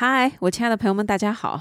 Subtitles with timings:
[0.00, 1.60] 嗨，我亲爱的朋友们，大家好！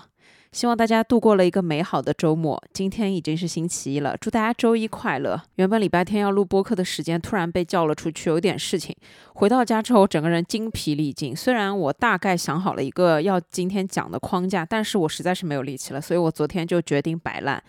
[0.52, 2.64] 希望大家度过了一个美好的周末。
[2.72, 5.42] 今天已经是星期一了，祝大家周一快乐。
[5.56, 8.96] 原本礼拜天要录播客的时间突然被叫了出去，有点事情。
[9.34, 11.36] 回到家之后，整个人精疲力尽。
[11.36, 17.60] 虽然我大概想好了一个要今天讲的框架，但是我实在是没有力气了，所以我昨天就决定摆烂。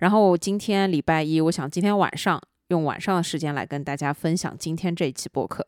[0.00, 2.38] 然后今天礼拜一，我想今天晚上
[2.68, 5.66] 用晚上的时间来跟大家分享今天这一期播客。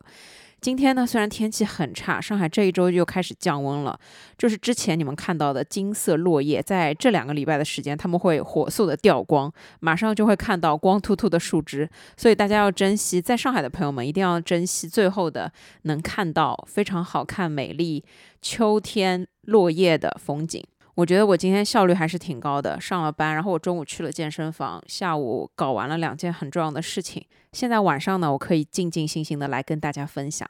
[0.61, 3.99] 今天呢，虽然天气很差，上海这一周又开始降温了。
[4.37, 11.89] 就是之前你们看到的金色落叶，在这两个礼拜的时间，他们会火速的掉光，马上就会看到光秃秃的树枝。
[12.15, 15.51] 所以大家要珍惜，在上海的朋友们一定要珍惜最后的
[15.81, 18.05] 能看到非常好看、美丽
[18.39, 20.63] 秋天落叶的风景。
[21.01, 27.25] 我觉得我今天效率还是挺高的，上了班，然后我中午去了健身房，下午搞完了两件很重要的事情。
[27.53, 30.47] 现在晚上呢，我可以静静心心的来跟大家分享。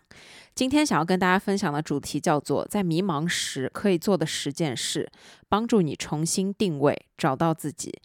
[0.53, 5.09] 今天想要跟大家分享的主题叫做在迷茫时可以做的十件事，
[5.47, 8.01] 帮助你重新定位，找到自己。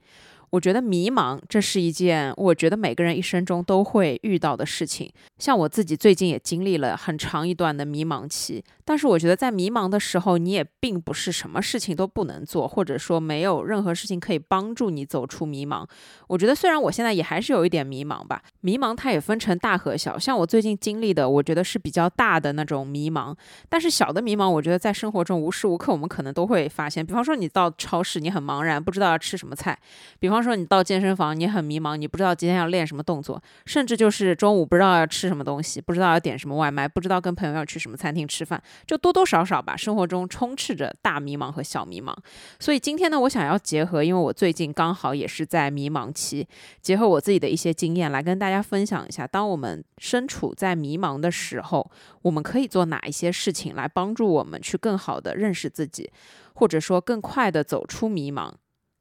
[0.51, 5.11] 我觉得迷茫，这是一件我觉得每个人一生中都会遇到的事情。
[5.39, 15.87] 像我自己最近也经历了很长一段的迷茫期，但是我觉得在迷茫的时候，你也并不是什么事情都不能做，或者说没有任何事情可以帮助你走出迷茫。
[16.29, 20.19] 我觉得虽然我现在也还是有一点迷茫吧，迷茫它也分成大和小。
[20.19, 23.35] 像我最近经历的，我觉得是比较大的那种迷茫，
[23.69, 27.05] 但是小的迷茫，我觉得在生活中无时无刻我们可能都会发现。
[27.05, 29.75] 比方说你到超市，你很茫然，不知道要吃什么菜；
[30.19, 42.15] 比方比方说你到健身房，你很迷茫，你不知道今天要练什么动作；甚至就是中午不知道要吃什么东西，不知道要点什么外卖，不知道跟朋友要去什么餐厅吃饭，就多多少少吧，生活中充斥着大迷茫和小迷茫。
[42.61, 46.47] 所以今天呢，我想要结合，因为我最近刚好也是在迷茫期，
[46.83, 56.11] 结合我自己的一些经验来跟大家分享一下，当我们身处在迷茫的时候，我们可以做哪一些事情来帮助我们去更好的认识自己，
[56.53, 58.53] 或者说更快的走出迷茫。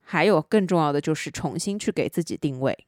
[0.07, 2.85] 还有更重要的就是重新去给自己定位。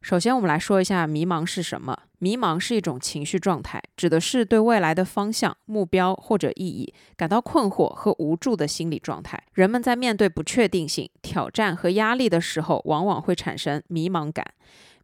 [0.00, 2.03] 首先，我们来说一下迷茫是什么。
[2.18, 9.42] 迷茫是一种情绪状态，指的是对未来的方向、目标或者意义感到困惑和无助的心理状态。
[9.52, 14.44] 人们在面对不确定性、挑战和压力的时候，往往会产生迷茫感。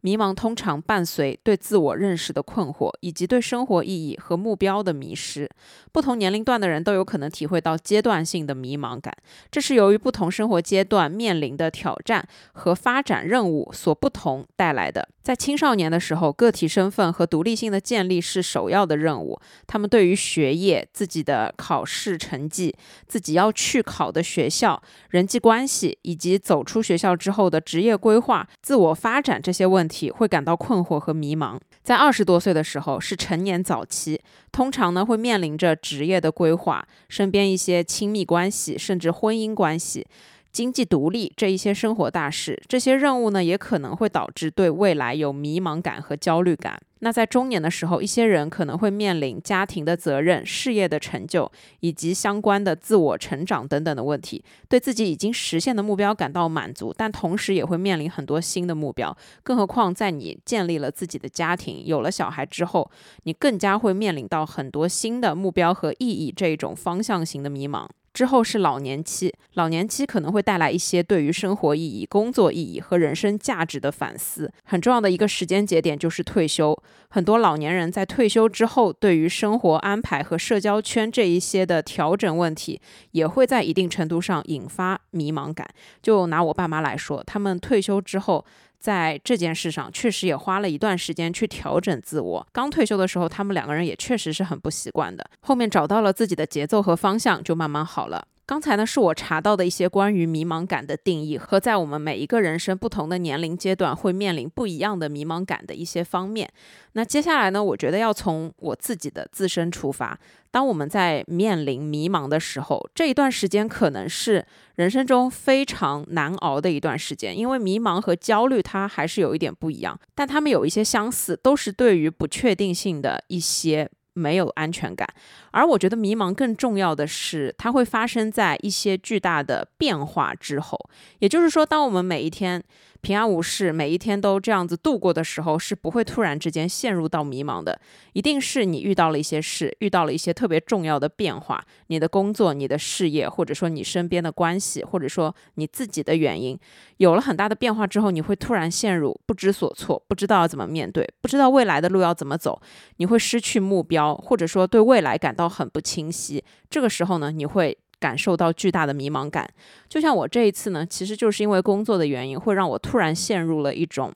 [0.01, 5.49] 迷茫通常伴随对自我认识的困惑，以及对生活意义和目标的迷失。
[5.91, 9.15] 不同年龄段的人都有可能体会到阶段性的迷茫感，
[9.49, 15.07] 这是由于不同生活阶段面临的挑战和发展任务所不同带来的。
[15.21, 19.39] 在青少年的时候，个体身份和独立性的建立是首要的任务。
[19.67, 22.75] 他们对于学业、自己的考试成绩、
[23.07, 24.81] 自己要去考的学校、
[25.11, 31.59] 人际关系，以及走出学校之后的职业规划、自我发展这些问题，会感到困惑和迷茫。
[31.83, 34.21] 在二十多岁的时候，是成年早期，
[34.51, 40.07] 通常呢会面临着职业的规划、身边一些亲密关系，甚至婚姻关系。
[40.51, 46.79] 经济独立这一些生活大事，这些任务呢，也可能会导致对未来有迷茫感和焦虑感。
[47.03, 59.17] 那在中年的时候，一些人可能会面临家庭的责任、事业的成就以及相关的自我成长等等的问题，对自己已经实现的目标感到满足，但同时也会面临很多新的目标。
[59.41, 62.91] 更何况在你建立了自己的家庭、有了小孩之后，
[63.23, 67.87] 你更加会面临到很多新的目标和意义这一种方向型的迷茫。
[68.13, 74.51] 之后是老年期，老年期可能会带来一些对于生活意义、工作意义和人生价值的反思。
[74.63, 76.77] 很重要的一个时间节点就是退休。
[77.09, 85.67] 很多老年人在退休之后，对于生活安排和社交圈这一些的调整问题，也会在一定程度上引发迷茫感。
[86.01, 88.45] 就拿我爸妈来说，他们退休之后。
[88.81, 92.47] 在这件事上，确实也花了一段时间去调整自我。
[92.51, 95.23] 刚退休的时候，他们两个人也确实是很不习惯的。
[95.41, 98.25] 后面找到了自己的节奏和方向，就慢慢好了。
[98.51, 106.51] 刚才呢，是我查到的一些关于迷茫感的定义和在我们每一个人生不同的年龄阶段会面临不一样的迷茫感的一些方面。
[106.91, 110.19] 那接下来呢，我觉得要从我自己的自身出发。
[110.51, 114.45] 当我们在面临迷茫的时候，这一段时间可能是
[114.75, 123.89] 人生中非常难熬的一段时间，因为迷茫和焦虑它还是有一点不一样，但它们有一些相似，都是对于不确定性的一些。
[124.13, 125.07] 没有安全感，
[125.51, 130.77] 而我觉得迷茫更重要的是，它会发生在一些巨大的变化之后。
[131.19, 132.63] 也就是说，当我们每一天，
[133.01, 137.79] 平安无事，每一天都这样子度过的时候，是不会突然之间陷入到迷茫的。
[138.13, 146.57] 一定是你遇到了一些事，遇到了一些特别重要的变化，你的工作、你的事业，或者说你身边的关系，或者说你自己的原因，
[146.97, 152.61] 有了很大的变化之后，你会突然陷入不知所措，不知道要怎么面对，不知道未来的路要怎么走，
[152.97, 156.43] 你会失去目标，或者说对未来感到很不清晰。
[156.69, 157.77] 这个时候呢，你会。
[158.01, 159.47] 感受到巨大的迷茫感，
[159.87, 164.11] 就像我这一次呢，其实就是因为工作的原因，会让我突然陷入了一种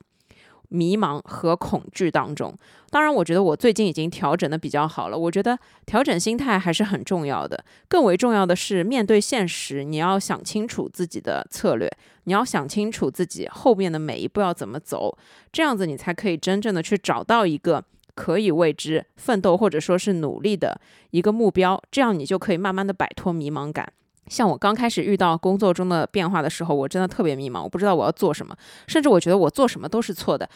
[0.70, 2.52] 迷茫和恐惧当中。
[2.90, 5.16] 当然，我觉得我最近已经调整的比较好了。
[5.16, 5.56] 我觉得
[5.86, 11.88] 调整心态还是很重要的，更为重要的是面对现实，你要想清楚自己的策略，
[12.24, 15.16] 你要想清楚自己后面的每一步要怎么走，
[15.52, 17.84] 这样子你才可以真正的去找到一个。
[18.16, 20.80] 可以为之奋斗或者说是努力的
[21.10, 23.92] 一个目标，这样你就可以慢慢的摆脱迷茫感。
[24.26, 28.56] 像我刚开始遇到工作中的变化的时候，我真的特别迷茫，我不知道我要做什么，
[28.88, 30.48] 甚至我觉得我做什么都是错的。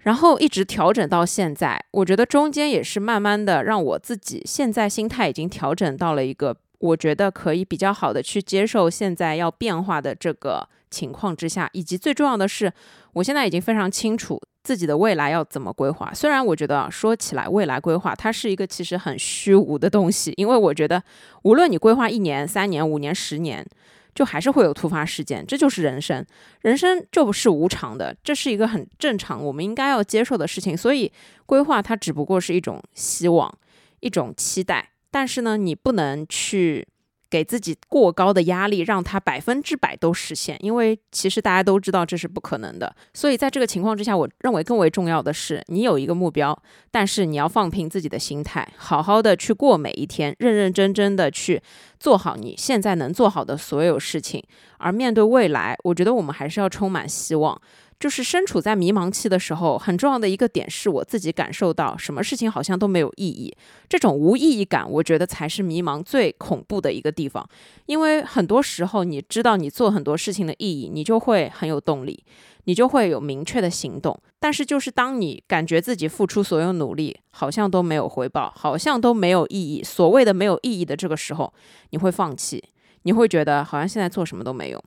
[0.00, 12.72] 然后一直调整到现在，我觉得中间也是慢慢的让我自己现在心态已经调整到了一个我觉得可以比较好的去接受现在要变化的这个情况之下，以及最重要的是，
[13.14, 14.40] 我现在已经非常清楚。
[14.62, 16.12] 自己的未来要怎么规划？
[16.14, 21.02] 虽然我觉得啊说起来未来规划，它是一个其实很虚无的东西，因为我觉得
[21.42, 23.66] 无论你规划一年、三年、五年、十年，
[24.14, 26.24] 就还是会有突发事件，这就是人生，
[26.60, 30.76] 人生就不是无常的，这是一个很正常，我们应该要接受的事情。
[30.76, 31.10] 所以
[31.46, 33.52] 规划它只不过是一种希望，
[34.00, 36.86] 一种期待，但是呢，你不能去。
[37.32, 42.94] 给自己过高的压力，让它百分之百都实现，因为其实大家都知道这是不可能的。
[43.14, 46.56] 所以在这个情况之下，我认为更为重要的是，你有一个目标，
[46.90, 51.62] 但是你要放平自己的心态，好好的去过每一天，认认真真的去
[51.98, 54.44] 做好你现在能做好的所有事情。
[54.76, 57.58] 而面对未来，我觉得我们还是要充满希望。
[58.02, 63.56] 就是身处在迷茫期的时候，很重要的一个点是我自己感受到什么事情好像都没有意义。
[63.88, 67.48] 这种无意义感，我觉得才是迷茫最恐怖的一个地方。
[67.86, 72.24] 因为很多时候，你知道你做很多事情的意义，你就会很有动力，
[72.64, 74.20] 你就会有明确的行动。
[74.40, 81.54] 但是，就是当你感觉自己付出所有努力好像都没有回报，好像都没有意义，所谓的没有意义的这个时候，
[81.90, 82.60] 你会放弃，
[83.04, 84.82] 你会觉得好像现在做什么都没有。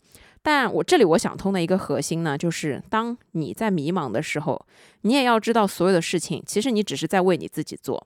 [0.48, 4.64] 但我这里我想通的一个核心呢，就是当你在迷茫的时候，
[5.02, 8.06] 你也要知道所有的事情，其实你只是在为你自己做，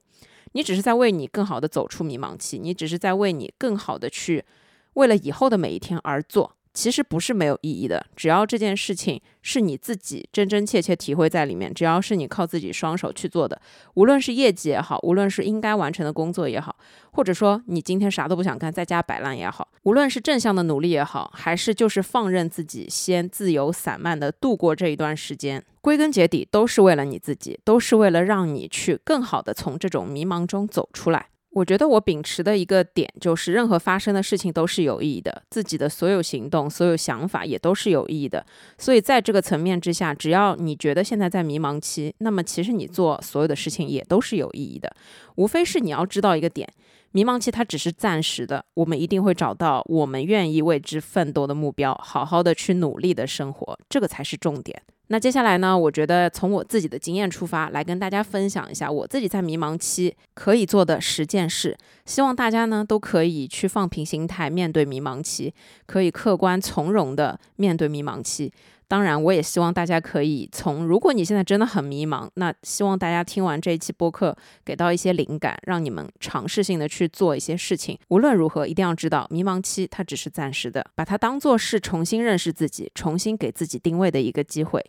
[0.53, 4.45] 你只是在为你更好的走出迷茫期，你只是在为你更好的去
[4.93, 6.55] 为了以后的每一天而做。
[6.79, 13.61] 其实不是没有意义的，只要这件事情是你自己真真切切体会在里面，只要是你靠自己双手去做的，
[13.95, 16.73] 无论是业绩也好，无论是应该完成的工作也好，
[17.11, 31.27] 或者说你今天啥都不想干，在家摆烂也好，无论是正向的努力也好，还是就是放任自己先自由散漫的度过这一段时间，归根结底都是为了你自己，都是为了让你去更好的从这种迷茫中走出来。
[31.51, 38.45] 我觉得我秉持的一个点就是，任何发生的事情都是有意义的，自己的所有行动、所有想法也都是有意义的。
[38.77, 44.95] 所以在这个层面之下，只要你觉得现在在迷茫期，那么其实你做所有的事情也都是有意义的。
[45.35, 46.69] 无非是你要知道一个点，
[47.11, 54.83] 迷茫期它只是暂时的，我们一定会找到我们愿意为之奋斗的目标，好好的去努力的生活，这个才是重点。
[55.11, 55.75] 那接下来呢？
[55.75, 61.75] 我觉得从我自己的经验出发，来跟大家分享一下我自己在迷茫期可以做的十件事。
[62.05, 65.51] 希望大家呢都可以去放平心态，面对迷茫期，
[65.87, 68.53] 可以客观从容的面对迷茫期。
[68.89, 77.99] 当然，我也希望大家可以从，如果你现在真的很迷茫，那希望大家听完这一期播客，给到一些灵感，让你们尝试性的去做一些事情。
[78.07, 84.83] 无论如何，一定要知道，迷茫期它只是暂时的，把它当做是重新认识自己、重新给自己定位的一个机会。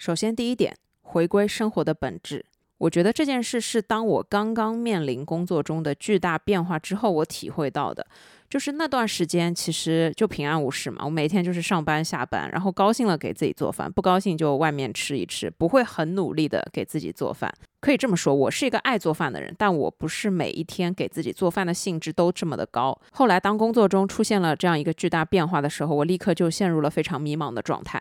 [0.00, 2.42] 首先，第一点，回归生活的本质。
[2.78, 8.06] 我觉得这件事是当我刚刚面临工作中的巨大变化之后，我体会到的。
[8.48, 11.04] 就是那段时间，其实就平安无事嘛。
[11.04, 17.52] 我每天就是上班下班，然后高兴了给自己做饭，不高兴就外面吃一吃，不会很努力的给自己做饭。
[17.82, 22.98] 可以这么说，我是一个爱做饭的人，但我不是每一天给自己做饭的兴致都这么的高。
[23.12, 28.00] 后来当工作中出现了这样一个巨大变化的时候，我立刻就陷入了非常迷茫的状态。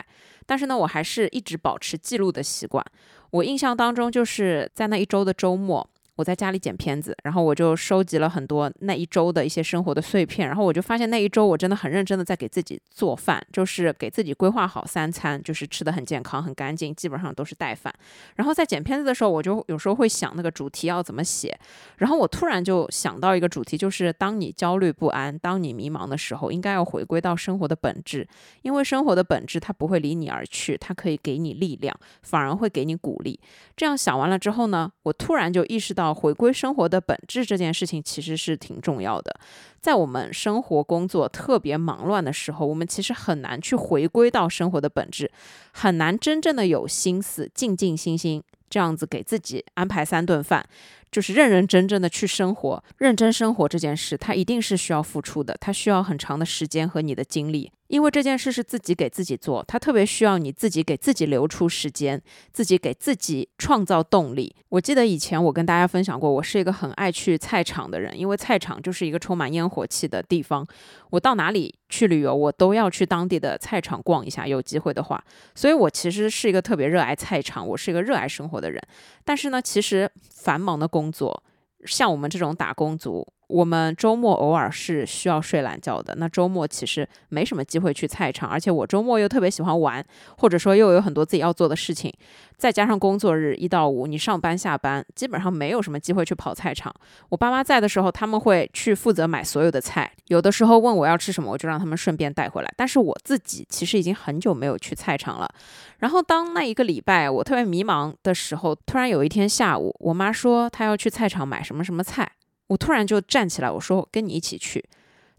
[0.49, 2.83] 但是呢，我还是一直保持记录的习惯。
[3.29, 5.87] 我印象当中，就是在那一周的周末。
[6.19, 17.93] 我在家里剪片子，然后我就收集了很多那一周的一些生活的碎片，然后我就发现那一周我真的很认真的在给自己做饭，就是给自己规划好三餐，就是吃的很健康、很干净，基本上都是带饭。
[18.35, 21.57] 然后在剪片子的时候，我就有时候会想那个主题要怎么写，
[21.99, 28.27] 然后我突然就想到一个主题，就是当你焦虑不安、当你迷茫的时候，应该要回归到生活的本质，
[28.63, 33.39] 因为生活的本质它不会离你而去，它可以给你力量，反而会给你鼓励。
[33.77, 39.33] 这样想完了之后呢，我突然就意识到，回归生活的本质这件事情其实是挺重要的。
[39.79, 45.31] 在我们生活工作特别忙乱的时候，我们其实很难去回归到生活的本质，
[45.71, 50.67] 很难真正的有心思、静静心心这样子给自己安排三顿饭。
[51.11, 64.55] 就是认认真真的去生活，认真生活这件事，它一定是需要付出的，它需要很长的时间和你的精力，因为这件事是自己给自己做，它特别需要你自己给自己留出时间，自己给自己创造动力。
[64.69, 70.65] 我记得以前我跟大家分享过，我是一个很爱去菜场的人，因为菜场就是一个充满烟火气的地方，
[71.09, 75.23] 我到哪里去旅游，我都要去当地的菜场逛一下，有机会的话，
[75.55, 78.79] 所以我其实是一个特别热爱菜场，我是一个热爱生活的人。
[79.25, 81.41] 但是呢，其实繁忙的工工作，
[81.85, 83.25] 像我们这种打工族。
[83.49, 90.05] 我们周末偶尔是需要睡懒觉的，那周末其实没什么机会去菜场，而且我周末又特别喜欢玩，
[90.37, 92.13] 或者说又有很多自己要做的事情，
[92.57, 96.93] 再加上工作日一到五你上班下班，基本上没有什么机会去跑菜场。
[97.29, 102.71] 我爸妈在的时候，他们会去负责买所有的菜，有的时候问我要吃什么，我就让他们顺便带回来。
[102.77, 105.49] 但是我自己其实已经很久没有去菜场了。
[105.97, 112.29] 然后当那一个礼拜我特别迷茫的时候，突然有一天下午，我妈说她要去菜场买什么什么菜。
[112.69, 114.83] 我突然就站起来，我说跟你一起去。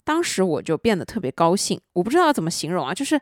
[0.04, 3.20] 当时我就变得特别高兴，我不知道怎么形容啊，就是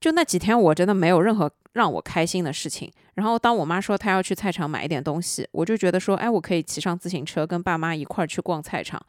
[0.00, 2.90] 就那几天我真的没有任何让我开心的事情。
[3.14, 9.00] 然后当我妈说她要去菜场买一点东西，我就觉得说，哎，我可以骑上自行车跟爸妈一块儿去逛菜场。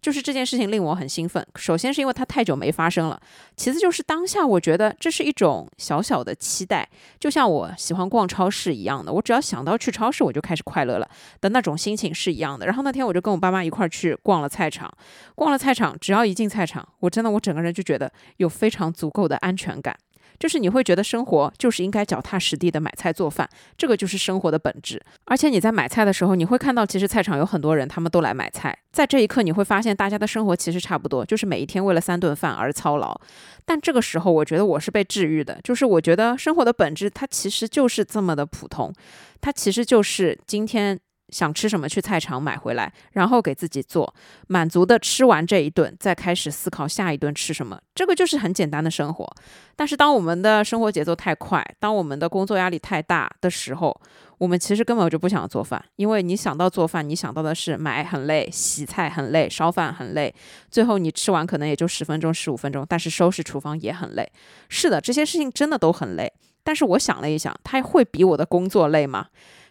[0.00, 1.44] 就是这件事情令我很兴奋。
[1.56, 3.20] 首先是因为它太久没发生了，
[3.56, 6.88] 其次就是当下我觉得这是一种小小的期待，
[7.18, 9.12] 就像我喜欢逛超市一样的。
[9.12, 11.08] 我只要想到去超市，我就开始快乐了
[11.40, 12.64] 的那种心情是一样的。
[12.64, 14.92] 然后那天我就跟我爸妈一块儿去逛了菜场，
[15.34, 19.96] 逛了菜场，只要一进菜场，我真的我整个人就觉得有非常足够的安全感。
[20.38, 25.02] 就是你会觉得生活就是应该脚踏实地的买菜做饭，这个就是生活的本质。
[25.24, 28.76] 而且你在买菜的时候，你会看到其实菜场有很多人，他们都来买菜。
[28.92, 33.20] 在这一刻，你会发现大家的生活其实差不多，就是每一天为了三顿饭而操劳。
[33.64, 38.92] 但这个时候，我觉得我是被治愈的，就是我觉得生活的本质它其实就是这么的普通，
[39.40, 40.98] 它其实就是今天。
[41.30, 44.14] 想吃什么去菜场买回来，然后给自己做，
[44.46, 47.80] 满足的吃完这一顿，再开始思考下一顿吃什么。
[47.94, 49.28] 这个就是很简单的生活。
[49.76, 54.00] 但是当我们的生活节奏太快，当我们的工作压力太大的时候，
[54.38, 60.34] 我们其实根本就不想做饭，因为你想到做饭，你想到的是买很累，洗菜很累，烧饭很累，
[60.70, 64.30] 最后你吃完可能也就十分钟、十五分钟，但是收拾厨房也很累。
[64.68, 66.32] 是的，这些事情真的都很累。
[66.62, 69.26] 但是我想了一想，它会比我的工作累吗？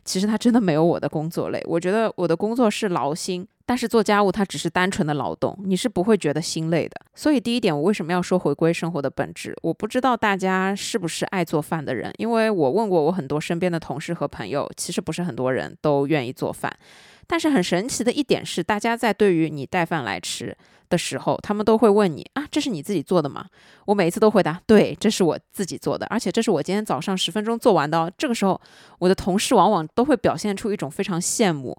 [0.08, 6.96] 其实他真的没有我的工作累，我觉得我的工作是劳心，但是做家务它只是单纯的劳动，你是不会觉得心累的。
[7.14, 9.54] 所以第一点，我为什么要说回归生活的本质？
[9.62, 16.74] 我不知道大家是不是爱做饭的人，因为我问过我很多身边的同事和朋友，其实不是很多人都愿意做饭。
[17.28, 20.58] 但是很神奇的一点是，大家在对于你带饭来吃。
[20.90, 23.46] 的时候，他们都会问你啊，这是你自己做的吗？
[23.86, 28.12] 我每一次都回答，对，这是我自己做的，而且这是我今天早上十分钟做完的哦。
[28.18, 28.60] 这个时候，
[29.00, 31.78] 我的同事往往都会表现出一种非常羡慕，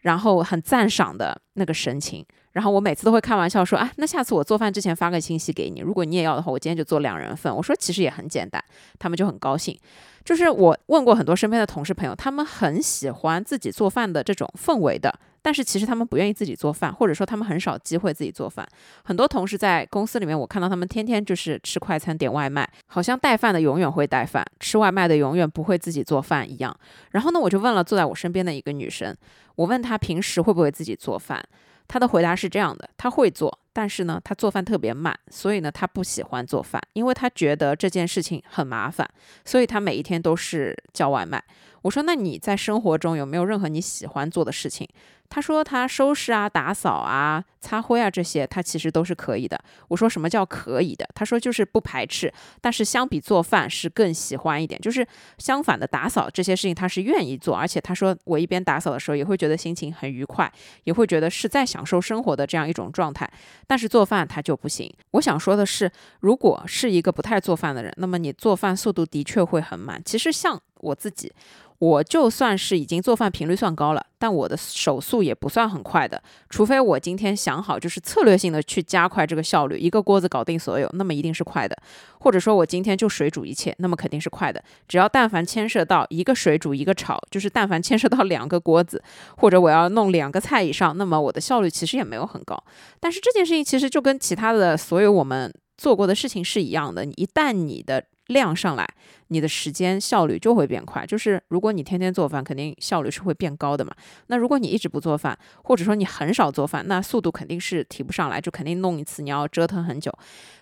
[0.00, 2.24] 然后很赞赏的那个神情。
[2.52, 7.54] 然后我每次都会开玩笑说啊，那下次我做饭之前发个信息给你，如果你也要的话，我今天就做两人份。
[7.54, 8.62] 我说其实也很简单，
[8.98, 9.78] 他们就很高兴。
[10.24, 15.14] 就是我问过很多身边的同事朋友，他们很喜欢自己做饭的这种氛围的。
[15.46, 18.66] 但是其实他们不愿意自己做饭，或者说他们很少机会自己做饭。
[19.04, 26.76] 很多同事在公司里面，我看到他们天天就是吃快餐、点外卖，好像带饭的永远会带饭，吃外卖的永远不会自己做饭一样。
[27.12, 29.16] 然后呢，我就问了坐在我身边的一个女生，
[29.54, 31.40] 我问她平时会不会自己做饭，
[31.86, 39.08] 她的回答是这样的：她会做，但是呢，她做饭特别慢，所以呢，她不喜欢做饭，因为她觉得这件事情很麻烦，
[39.44, 41.40] 所以她每一天都是叫外卖。
[41.82, 44.88] 我说，那你在生活中有没有任何你喜欢做的事情？
[45.28, 49.58] 他说他收拾啊、打扫啊、擦灰啊这些，他其实都是可以的。
[49.88, 51.08] 我说什么叫可以的？
[51.14, 54.80] 他说就是不排斥，但是相比做饭是更喜欢一点。
[54.80, 55.06] 就是
[55.38, 60.50] 相反的，打扫这些事情他是愿意做，而且他说我一边打扫的时候也会觉得心情很愉快，
[60.84, 63.30] 也会觉得是在享受生活的这样一种状态。
[63.66, 64.92] 但是做饭他就不行。
[65.12, 65.90] 我想说的是，
[66.20, 70.00] 如果是一个不太做饭的人，那么你做饭速度的确会很慢。
[70.04, 71.32] 其实像我自己。
[71.78, 76.22] 我就算是已经做饭频率算高了，但我的手速也不算很快的。
[76.48, 81.76] 除非我今天想好，就是策略性的去加快这个效率，一个锅子搞定所有，那么一定是快的。
[82.18, 84.62] 或者说我今天就水煮一切，那么肯定是快的。
[84.88, 89.02] 只要但凡牵涉到一个水煮一个炒，就是但凡牵涉到两个锅子，
[89.36, 92.56] 或者我要弄两个菜以上，那么我的效率其实也没有很高。
[92.98, 98.88] 但是这件事情其实就跟其他的所有我们做过的事情是一样的，一旦你的量上来，
[99.28, 101.06] 你的时间效率就会变快。
[101.06, 103.92] 就是如果你天天做饭，肯定效率是会变高的嘛。
[104.26, 110.12] 那如果你一直不做饭，或者说你很少做饭，那速度肯定是提不上来，就肯定弄一次你要折腾很久。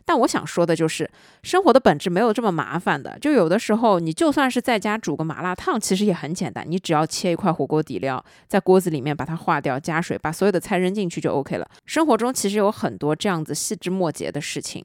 [0.05, 1.11] 但我想说的就是，
[1.43, 3.19] 生活的本质没有这么麻烦的。
[3.19, 11.67] 就有的时候，你就算是在家煮个麻辣烫，其实也很简单，你只要切一块火锅底料，在锅子里面把它化掉，加水，把所有的菜扔进去就 OK 了。
[11.87, 14.85] 生活中其实有很多这样子细枝末节的事情。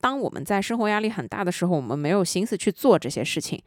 [0.00, 3.62] 当我们在生活压力很大的时候，我们没有心思去做这些事情。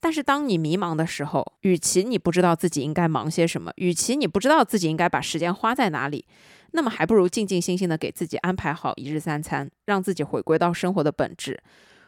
[0.00, 6.26] 但是当你迷茫的时候，与其你不知道自己应该忙些什么，与其你不知道自己应该把时间花在哪里，
[6.72, 11.58] 那么还不如静静心心的给自己安排好一日三餐，让自己回归到生活的本质。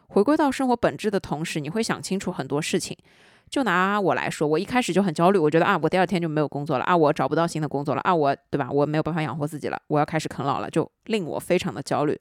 [0.08, 2.96] 回归到生活本质的同时，你会想清楚很多事情。
[3.48, 8.68] 就拿我来说，我一开始就很焦虑，我觉得啊，我第二天就没有工作了啊，我找不到新的工作了啊，我对吧？
[8.70, 12.20] 我没有办法养活自己了，我要开始啃老了，就令我非常的焦虑。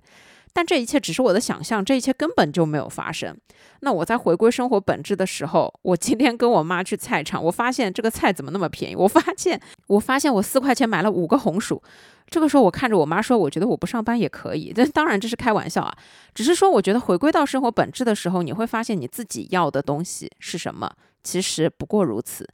[0.56, 3.36] 但这一切只是我的想象，这一切根本就没有发生。
[3.82, 8.96] 那我在回归生活本质的时候，我今天跟我妈去菜场，我发现这个菜怎么那么便宜？
[8.96, 11.84] 我发现，我发现我四块钱买了五个红薯。
[12.30, 14.72] 这个时候，我看着我妈说：“我觉得我不上班也可以。
[14.74, 15.94] ”但当然这是开玩笑啊，
[16.34, 20.90] 只是说我觉得回归到生活本质的时候，你会发现你自己要的东西是什么。
[21.22, 22.48] 其实不过如此。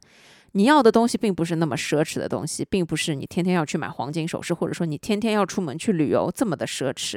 [0.54, 7.16] 你要的东西并不是那么奢侈的东西，并不是你天天要去买黄金首饰，或者说你天天要出门去旅游这么的奢侈。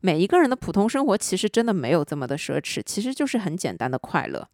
[0.00, 4.46] 每一个人的普通生活其实真的没有这么的奢侈，其实就是很简单的快乐。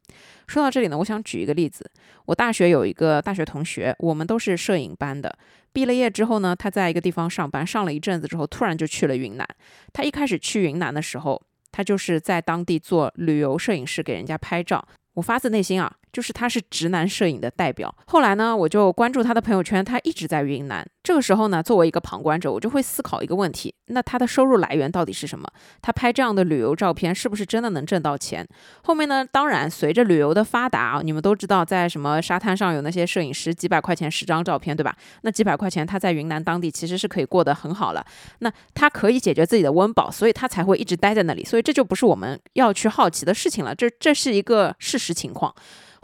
[0.46, 1.88] 说到这里呢，我想举一个例子。
[2.24, 5.38] 我大学有一个大学同学，我们都是摄影班的。
[5.72, 9.46] 毕了业之后呢，他在一个地方上班，上了一阵子之后，突然就去了云南。
[9.92, 14.86] 他一开始去云南的时候，他就是在当地做旅游摄影师，给人家拍照。
[15.14, 15.96] 我发自内心啊。
[16.16, 17.94] 就是他是直男摄影的代表。
[18.06, 20.82] 后来呢，我就关注他的朋友圈，他一直在云南。
[21.02, 25.47] 这个时候呢，作为一个旁观者，我就会思考一个问题：那他的收入来源到底是什么？
[25.82, 28.49] 他拍这样的旅游照片，是不是真的能挣到钱？
[28.84, 34.97] 后面呢，当然随着旅游的发达啊，你们都知道，在什么沙滩上有那些摄影师，几百块钱十张照片，对吧？
[35.21, 38.02] 那几百块钱他在云南当地其实是可以过得很好了。
[38.38, 41.45] 那他可以解决自己的温饱，所以他才会一直待在那里。
[41.45, 45.54] 所以这就不是我们要去好奇的事情了，这这是一个事实情况。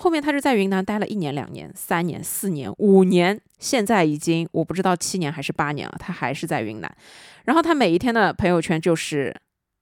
[0.03, 6.93] 后面他是在云南待了一年、两年、三年、四年、五年，现在已经我不知道七年还是八年了，他还是在云南。
[7.45, 9.33] 然后他每一天的朋友圈就是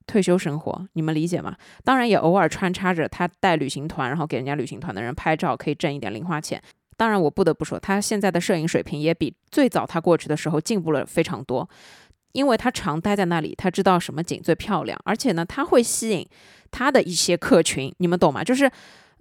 [0.06, 1.56] 退休生活，你们理解吗？
[1.85, 6.62] 当然也偶尔穿插着他带旅行团，然后给人家旅行团的人拍照，可以挣一点零花钱。
[6.98, 11.66] 当然我不得不说，他现在的摄影水平也比最早他过去的时候进步了非常多，
[12.33, 16.28] 因为他常待在那里，他知道什么景最漂亮，而且呢，他会吸引
[16.70, 18.44] 他的一些客群，你们懂吗？
[18.44, 18.70] 就是。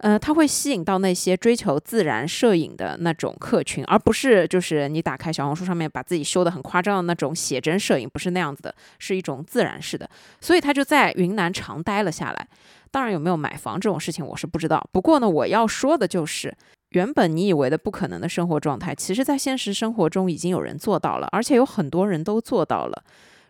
[0.02, 10.08] 呃，它会吸引到那些追求自然摄影的那种客群，而不是就是你打开小红书上面把自己修的很夸张的那种写真摄影，不是那样子的，是一种自然式的。
[10.40, 12.48] 所以他就在云南长待了下来。
[12.90, 14.82] 当然，有没有买房这种事情我是不知道。
[14.90, 16.56] 不过呢，我要说的就是，
[16.92, 23.04] 原本你以为的不可能的生活状态，其实在现实生活中已经有人做到了，而且有很多人都做到了。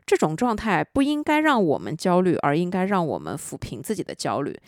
[0.05, 4.59] 这种状态不应该让我们焦虑，而应该让我们抚平自己的焦虑。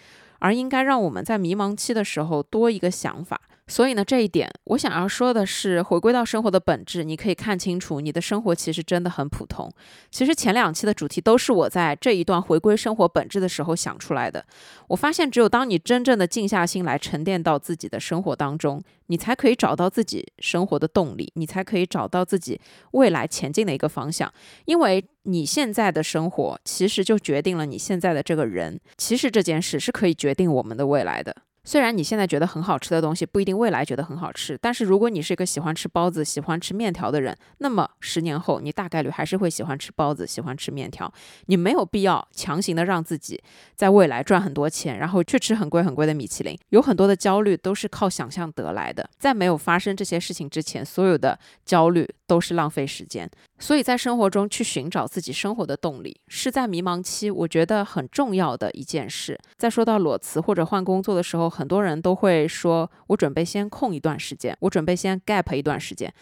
[0.43, 3.41] 而应该让我们在迷茫期的时候多一个想法。
[3.69, 9.73] 所以呢，这一点我想要说的是，回归到生活的本质，你可以看清楚，你的生活其实真的很普通。
[10.11, 14.45] 其实前两期的主题都是我在这一段回归生活本质的时候想出来的。
[14.89, 24.31] 我发现，只有当你真正的静下心来，沉淀到自己的生活当中，你才可以找到自己生活的动力，你才可以找到自己未来前进的一个方向。
[24.65, 28.81] 因为你现在的生活，其实就决定了你现在的这个人。
[28.99, 31.35] 其实这件事是可以决定我们的未来的。
[31.65, 41.13] 虽然你现在觉得很好吃的东西不一定未来觉得很好吃，但是如果你是一个喜欢吃包子、喜欢吃面条的人，那么十年后你大概率还是会喜欢吃包子、喜欢吃面条。
[41.47, 43.41] 你没有必要强行的让自己
[43.77, 46.59] 在未来赚很多钱，然后去吃很贵很贵的米其林。
[46.71, 53.31] 有很多的焦虑都是靠想象得来的，在没有发生这些事情之前，所有的焦虑都是浪费时间。
[53.63, 59.39] 所以在生活中去寻找自己生活的动力，是在迷茫期我觉得很重要的一件事。
[59.57, 66.13] 在说到裸辞或者换工作的时候，很多人都会说：“我准备先空一段时间，我准备先 gap 一段时间。”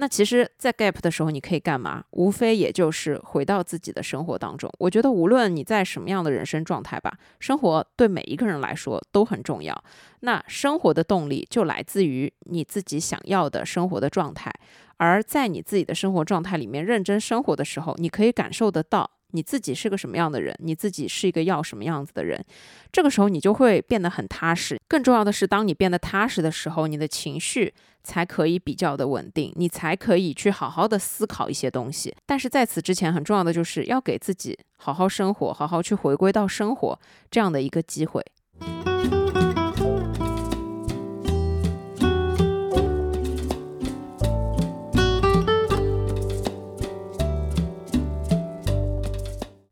[0.00, 2.02] 那其实，在 gap 的时候，你可以干嘛？
[2.12, 4.72] 无非也就是回到自己的生活当中。
[4.78, 9.84] 我觉得，无论你在什么样的人生状态吧，生活对每一个人来说都很重要。
[10.20, 14.50] 那生活的动力就来自于你自己想要的生活的状态。
[14.96, 19.10] 而在你自己的生活状态里面认真生活的时候，你可以感受得到。
[19.32, 20.54] 你自己是个什么样的人？
[20.60, 22.44] 你自己是一个要什么样子的人？
[22.92, 24.80] 这个时候你就会变得很踏实。
[24.88, 32.14] 更重要的是，当你变得踏实的时候，你的情绪才可以比较的稳定，你才可以去好好的思考一些东西。
[32.26, 36.98] 但是在此之前，很重要的就是要给自己好好生活，好好去回归到生活
[37.30, 38.24] 这样的一个机会。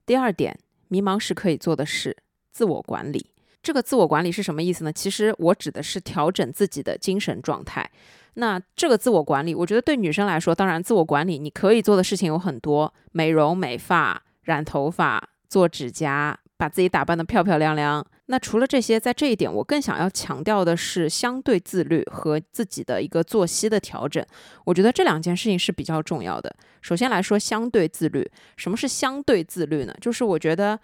[0.09, 2.16] 第二点，迷茫时可以做的事
[2.51, 3.31] 自我管理。
[3.62, 4.90] 这个自我管理是什么意思呢？
[4.90, 7.90] 其实我指的是调整自己的精神状态。
[8.33, 16.38] 那这个自我管理，我觉得对女生来说，当然自我管理你可以做的事情有很多：美容、美发、染头发、做指甲。
[16.57, 18.05] 把自己打扮得漂漂亮亮。
[18.31, 24.25] 那除了这些，在这一点，我更想要强调的是相对自律和自己的一个作息的调整。
[24.64, 26.55] 我觉得这两件事情是比较重要的。
[26.83, 28.31] 首先来说，相对自律。
[28.57, 29.97] 什么是相对自律呢？
[29.99, 30.79] 就是我觉得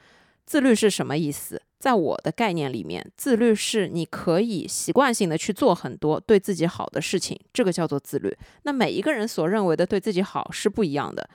[0.46, 1.60] 自律是什么意思？
[1.78, 8.34] 在我的概念里面，自律是你可以习惯性的去做很多对自己好的事情，这个叫做自律。
[8.62, 11.28] 那每一个人所认为的对自己好是不一样的。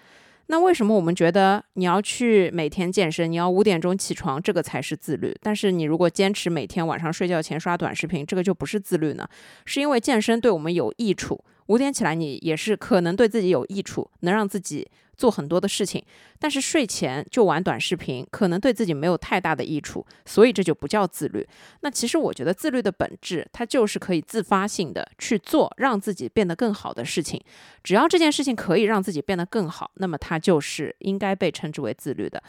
[0.52, 5.32] 那为什么我们觉得你要去每天健身，你要五点钟起床，这个才是自律？
[5.44, 9.28] 但是你如果坚持每天晚上睡觉前刷短视频，这个就不是自律呢？
[9.66, 11.40] 是因为健身对我们有益处。
[11.70, 16.04] 五点起来，你也是可能对自己有益处，能让自己做很多的事情。
[16.40, 21.48] 但是睡前就玩短视频，可能对自己没有太大的益处，所以这就不叫自律。
[21.82, 27.40] 那其实我觉得自律的本质，它就是可以自发性的去做让自己变得更好的事情。
[27.84, 32.42] 只要这件事情可以让自己变得更好，那么它就是应该被称之为自律的。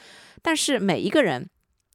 [0.43, 1.49] 但是每一个人。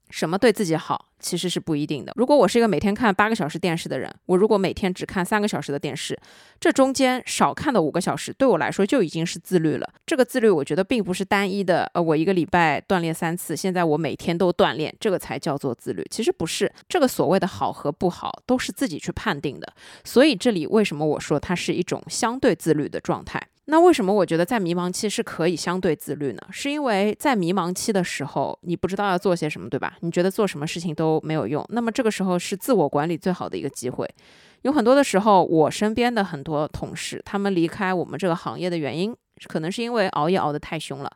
[0.10, 2.14] 什么对自己好，其实是不一定的。
[2.16, 6.18] 如果我是一个每天看八个小时电视的人，我如果每天只看三个小时的电视，
[6.60, 9.90] 这中间少看的五个小时，对我来说就已经是自律了。
[10.06, 11.90] 这个自律，我觉得并不是单一的。
[11.94, 16.06] 呃，我一个礼拜锻炼三次，现在我每天都锻炼，这个才叫做自律。
[16.10, 19.74] 其实不是，这个所谓的好和不好，都是自己去判定的。
[20.04, 23.45] 所以这里为什么我说它是一种相对自律的状态？
[23.68, 26.42] 那为什么我觉得在迷茫期是可以相对自律呢？
[26.52, 29.98] 是因为在迷茫期的时候，你不知道要做些什么，对吧？
[30.02, 34.08] 你觉得做什么事情都没有用，那么这个时候是自我管理最好的一个机会。
[34.62, 39.16] 有很多的时候，我身边的很多同事，他们离开我们这个行业的原因，
[39.48, 41.12] 可能是因为熬夜熬得太凶了，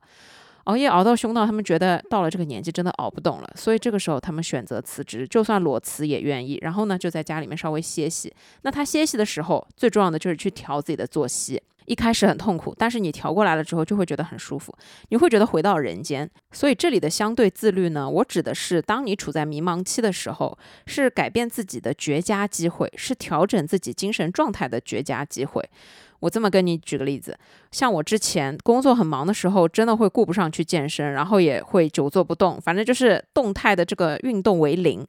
[0.65, 6.59] 熬夜熬到凶到他们觉得到了这个年纪真的熬不动了，所以这个时候他们选择辞职，就算裸辞也愿意。
[6.61, 8.33] 然后呢，就在家里面稍微歇息。
[8.61, 11.61] 那他歇息的时候，最重要的就是去调自己的作息。
[11.85, 14.71] 一开始很痛苦，但是你调过来了之后，就会觉得很舒服，
[15.07, 16.29] 你会觉得回到人间。
[16.51, 25.67] 所以这里的相对自律呢，我指的是当你处在迷茫期的时候，是改变自己的绝佳机会，是调整自己精神状态的绝佳机会。
[26.19, 27.37] 我这么跟你举个例子，
[27.71, 35.05] 像我之前工作很忙的时候，真的会顾不上去健身，然后也会久坐不动，反正就是动态的这个运动为零。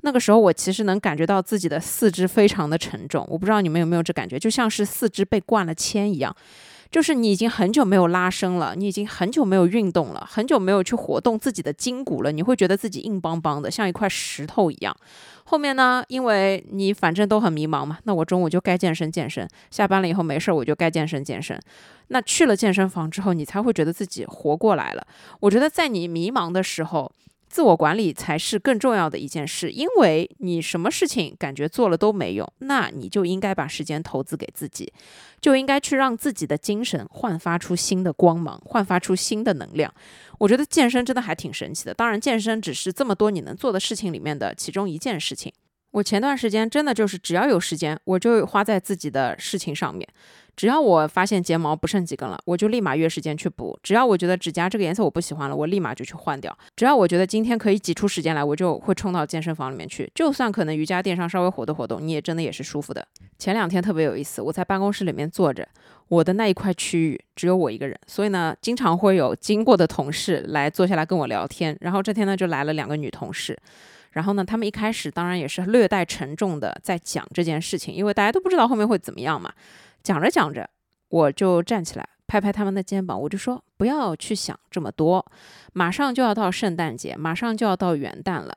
[0.00, 6.34] 那个时候我其实能感觉到自己的四肢非常的沉重，我不知道你们有没有这感觉，就像是四肢被灌了铅一样，
[6.94, 14.96] 就是你已经很久没有拉伸了，你已经很久没有运动了，很久没有去活动自己的筋骨了，你会觉得自己硬邦邦的，像一块石头一样。
[15.42, 21.60] 后面呢，因为你反正都很迷茫嘛，那我中午就该健身健身，下班了以后没事儿我就该健身健身。
[22.06, 25.04] 那去了健身房之后，你才会觉得自己活过来了。
[25.40, 27.10] 我觉得在你迷茫的时候。
[27.54, 34.92] 自我管理才是更重要的一件事，因为你什么事情感觉做了都没用，那你就应该把时间投资给自己，
[35.40, 39.94] 就应该去让自己的精神焕发出新的光芒，焕发出新的能量。
[40.40, 45.52] 我觉得健身真的还挺神奇的，当然健身只是这么多你能做的事情里面的其中一件事情。
[45.94, 50.06] 我前段时间真的就是只要有时间，我就花在自己的事情上面。
[50.56, 60.10] 只要我发现睫毛不剩几根了，我就立马约时间去补；只要我觉得指甲这个颜色我不喜欢了，我立马就去换掉；只要我觉得今天可以挤出时间来，我就会冲到健身房里面去。
[60.16, 63.06] 就算可能瑜伽垫上稍微活动活动，你也真的也是舒服的。
[63.38, 65.64] 前两天特别有意思，我在办公室里面坐着，
[66.08, 71.76] 我的那一块区域只有我一个人，所以呢，经常会有经过的同事来坐下来跟我聊天。
[71.82, 73.56] 然后这天呢，就来了两个女同事。
[74.14, 79.52] 然后呢，他们一开始当然也是略带沉重的在讲这件事情，因为大家都不知道后面会怎么样嘛。
[80.02, 80.68] 讲着讲着，
[81.08, 85.24] 我就站起来拍拍他们的肩膀，我就说：“不要去想这么多，
[85.72, 88.56] 马上就要到圣诞节，马上就要到元旦了，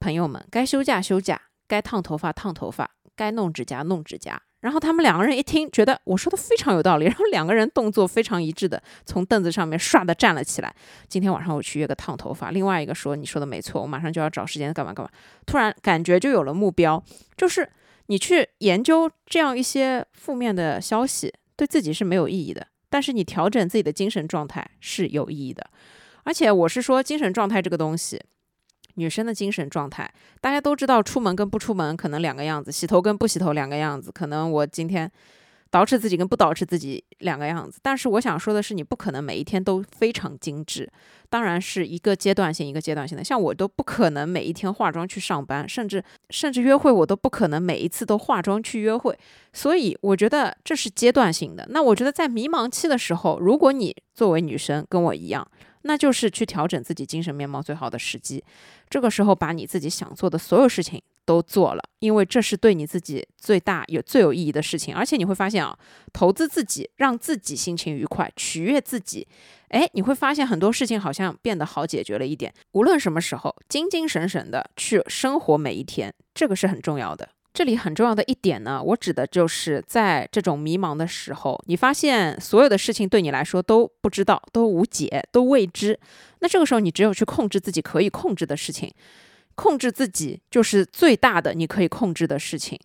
[0.00, 4.40] 朋友们，该休假休假，该烫头发烫头发，该弄指甲弄指甲。
[4.60, 10.74] 然后他们两个人一听，觉得我说的非常有道理，然后两个人动作非常一致的从凳子上面唰的站了起来。
[11.06, 12.50] 今天晚上我去约个烫头发。
[12.50, 15.10] 另外一个说：“你说的没错，我马上就要找时间干嘛干嘛。”
[15.44, 17.04] 突然感觉就有了目标，
[17.36, 17.68] 就是
[18.06, 22.66] 你去研究这样一些负面的消息，对自己是没有意义的。
[22.88, 25.68] 但是你调整自己的精神状态是有意义的。
[26.22, 28.18] 而且我是说，精神状态这个东西。
[28.94, 30.08] 女生的精神状态，
[30.40, 35.10] 大家都知道，出门跟不出门可能两个样子，洗头跟不洗头两个样子，可能我今天
[35.72, 37.80] 捯饬自己跟不捯饬自己两个样子。
[37.82, 40.88] 但是我想说的是，你不可能每一天都非常精致，
[41.28, 43.24] 当然是一个阶段性一个阶段性的。
[43.24, 49.18] 像我都不可能每一天化妆去上班，甚至甚至约会我都不可能每一次都化妆去约会。
[49.52, 51.66] 所以我觉得这是阶段性的。
[51.70, 55.44] 那我觉得在迷茫期的时候，如果你作为女生跟我一样。
[55.84, 58.42] 那就是去调整自己精神面貌最好的时机，
[58.90, 64.94] 这个时候把你自己想做的所有事情都做了，因为这是对你自己最大有最有意义的事情。
[64.94, 65.78] 而且你会发现啊，
[66.12, 69.28] 投资自己，让自己心情愉快，取悦自己，
[69.68, 72.52] 哎，你会发现很多事情好像变得好解决了一点。
[72.72, 77.28] 无论什么时候，精精神神的去生活每一天，这个是很重要的。
[77.56, 85.96] 这里很重要的一点呢，我指的就是在这种迷茫的时候，你发现所有的事情对你来说都不知道、都无解、都未知。
[86.40, 88.92] 那这个时候，你只有去控制自己可以控制的事情，
[89.54, 92.76] 控制自己就是最大的你可以控制的事情。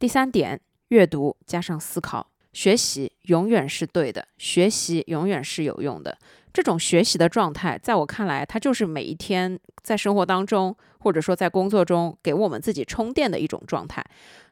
[0.00, 0.60] 第三点。
[0.92, 6.18] 阅读加上思考，学习永远是对的，学习永远是有用的。
[6.52, 14.04] 这种学习的状态，在我看来，它就是每一天在生活当中，或者说在工作中，给我们自己充电的一种状态。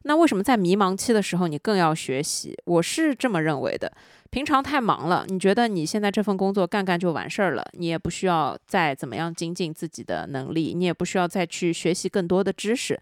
[0.04, 2.56] 那为什么在迷茫期的时候，你更要学习？
[2.64, 3.92] 我是这么认为的。
[4.30, 12.98] 平常太忙了，你觉得你现在这份工作干干就完事儿了，你也不需要再怎么样精进自己的能力，你也不需要再去学习更多的知识。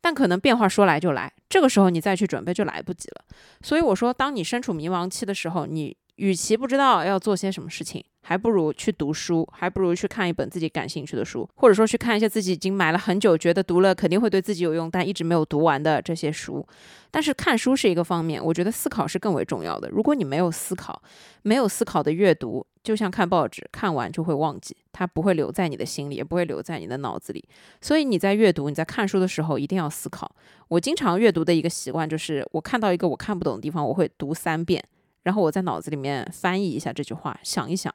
[0.00, 3.24] 但可能变化说来就来，这个时候你再去准备就来不及了。
[3.62, 16.62] 所以我说，当你身处迷茫期的时候，你与其不知道要做些什么事情，还不如去读书，还不如去看一本自己感兴趣的书，或者说去看一些自己已经买了很久，觉得读了肯定会对自己有用，但一直没有读完的这些书。
[17.10, 19.88] 但是看书是一个方面，我觉得思考是更为重要的。
[19.88, 21.02] 如果你没有思考，
[21.40, 22.66] 没有思考的阅读。
[22.84, 27.42] 就像看报纸，看完就会忘记，它不会留在你的心里，也不会留在你的脑子里。
[27.80, 30.30] 所以你在阅读、你在看书的时候，一定要思考。
[30.68, 34.82] 我经常阅读的一个习惯就是，我看到一个我看不懂的地方，我会读三遍，
[35.28, 37.92] 然后我在脑子里面翻译一下这句话，想一想。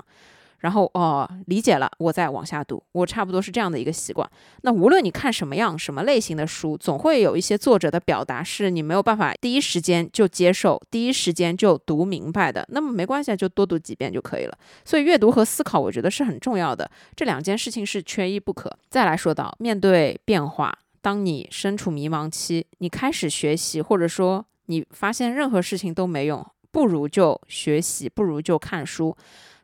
[0.59, 4.29] 然后哦，理解了，我再往下读，我差不多是这样的一个习惯。
[4.61, 12.63] 那无论你看什么样、什么类型的书，总会有一些作者的表达是你没有办法第一时间就接受、第一时间就读明白的。
[12.69, 14.55] 那么没关系，就多读几遍就可以了。
[14.85, 18.71] 所以阅读和思考，我觉得是很重要的，这两件事情是缺一不可。
[18.89, 29.15] 再来说到面对变化，当你身处迷茫期，你开始学习，或者说你发现任何事情都没用，不如就学习，不如就看书。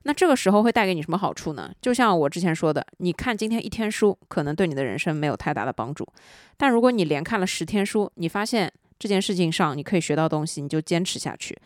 [0.04, 1.70] 那这个时候会带给你什么好处呢？
[1.82, 6.08] 就像我之前说的，你看今天一天书，可能对你的人生没有太大的帮助。
[6.56, 11.58] 但如果你连看了十天书，你发现这件事情上你可以学到东西，你就坚持下去。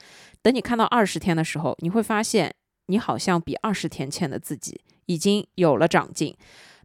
[0.41, 2.51] 等你看到二十天的时候，你会发现
[2.85, 6.35] 你好像比二十天前的自己已经有了长进。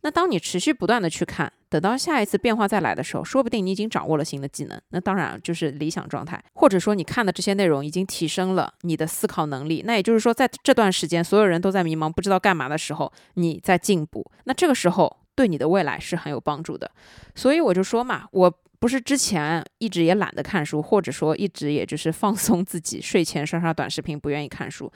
[0.02, 4.80] 那当你持续不断的去看，等到下一次变化再来的时候，说不定你已经掌握了新的技能。
[4.90, 9.82] 那当然就是理想状态，或者说你看的这些内容已经提升了你的思考能力。
[9.84, 14.24] 那也就是说，在这段时间所有人都在迷茫不知道干嘛的时候，你在进步。
[14.44, 16.90] 那这个时候对你的未来是很有帮助的。
[17.34, 24.90] 所以我就说嘛，我不是之前一直也懒得看书，或者说一直也就是放松自己，睡前刷刷短视频，不愿意看书。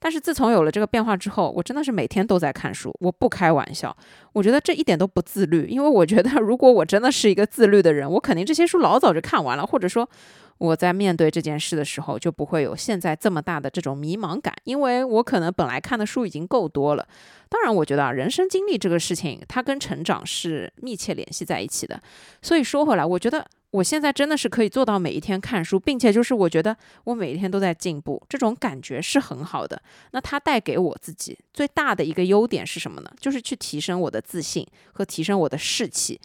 [0.00, 3.94] 但是自从有了这个变化之后，我真的是每天都在看书，我不开玩笑。
[4.32, 10.08] 我觉得这一点都不自律，因为我觉得如果我真的是一个自律的人，我肯定这些书老早就看完了，或者说
[10.56, 17.06] 我在面对这件事的时候就不会有现在这么大的这种迷茫感，因为我可能本来看的书已经够多了。
[17.50, 22.00] 当然，我觉得啊，人生经历这个事情，它跟成长是密切联系在一起的。
[22.40, 23.46] 所以说回来，我觉得。
[23.72, 29.80] 我现在真的是可以做到每一天看书，并且就是我觉得我每一天都在进步，这种感觉是很好的。
[30.10, 33.10] 那它带给我自己最大的一个优点是什么呢？
[33.20, 36.20] 就是去提升我的自信和提升我的士气，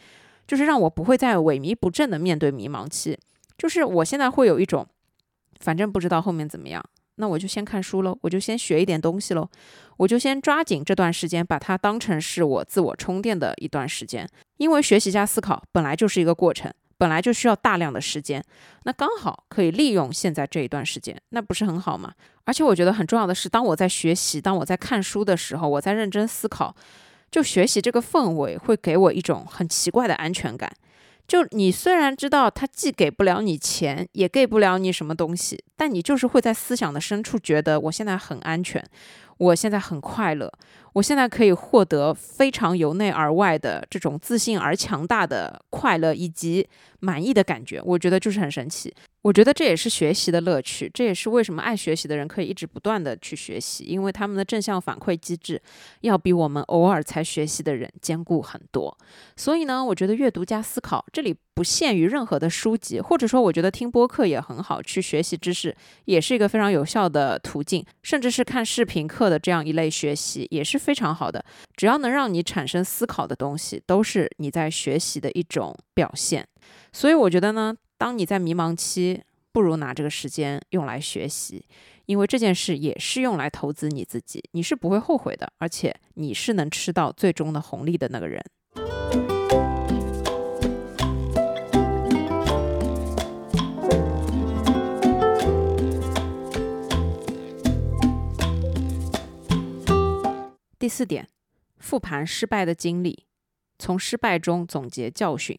[0.48, 3.18] 就是让我不会再萎靡不振的面对迷茫期。
[3.58, 4.88] 就是我现在会有一种，
[5.60, 6.84] 反正不知道后面怎么样，
[7.18, 9.48] 那我就先看书喽，我就先学一点东西喽，
[9.98, 14.28] 我就先抓紧这段时间，把它当成是我自我充电的一段时间。
[14.58, 16.74] 因为学习加思考本来就是一个过程。
[16.98, 18.44] 本来就需要大量的时间，
[18.84, 22.14] 那刚好可以利用现在这一段时间，那不是很好吗？
[22.46, 26.76] 而且我觉得很重要的是，当我在学习，当我在看书的时候，我在认真思考，
[27.30, 30.72] 就学习这个氛围会给我一种很奇怪的安全感。
[31.28, 38.84] 就你虽然知道它既给不了你钱，也给不了你什么东西，但你就是会在思想的深处觉得我现在很安全。
[39.38, 40.52] 我现在很快乐，
[40.94, 46.68] 我现在可以获得非常由内而外的这种自信而强大的快乐以及
[47.00, 48.94] 满意的感觉，我觉得就是很神奇。
[49.26, 55.60] 我觉得这也是学习的乐趣，这也是为什么爱学习的人可以一直不断的去学习，因为他们的正向反馈机制
[56.02, 58.96] 要比我们偶尔才学习的人坚固很多。
[59.36, 71.44] 所以呢，我觉得阅读加思考，这里不限于任何的书籍，或者说我觉得听播客也很好，去学习知识也是一个非常有效的途径，甚至是看视频课的这样一类学习也是非常好的。
[71.76, 76.48] 只要能让你产生思考的东西，都是你在学习的一种表现。
[76.94, 77.76] 所以我觉得呢。
[78.06, 81.66] 当你在迷茫期，不如拿这个时间用来学习，
[82.06, 88.46] 因为这件事也是用来投资你自己，你是不会后悔的，而且你是能吃到最终的红利的那个人。
[100.78, 101.28] 第四点，
[101.80, 103.26] 复盘失败的经历，
[103.80, 105.58] 从失败中总结教训。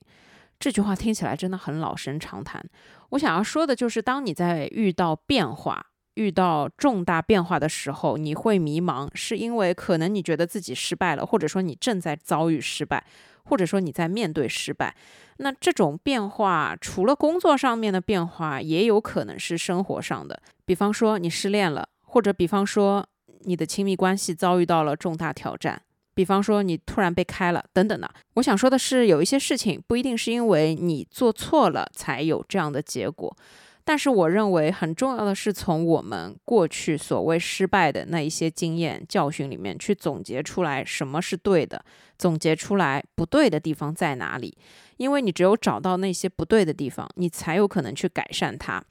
[0.58, 2.64] 这句话听起来真的很老生常谈。
[3.10, 13.04] 我想要说的就是，当你在遇到变化、遇到重大变化的时候，你会迷茫，是因为可能你觉得自己失败了，或者说你正在遭遇失败，
[13.44, 14.96] 或者说你在面对失败。
[15.36, 20.40] 那这种变化，除了工作上面的变化，也有可能是生活上的。
[20.64, 23.06] 比方说你失恋了，或者比方说
[23.42, 25.82] 你的亲密关系遭遇到了重大挑战。
[26.16, 33.37] 比方说你突然被开了等等的，我想说的是，有一些事情不一定是因为你做错了才有这样的结果，
[33.85, 41.85] 但是我认为很重要的是从我们过去所谓失败的那一些经验教训里面去总结出来什么是对的，
[42.16, 44.57] 总结出来不对的地方在哪里，
[44.96, 48.83] 因为你只有找到那些不对的地方，你才有可能去改善它。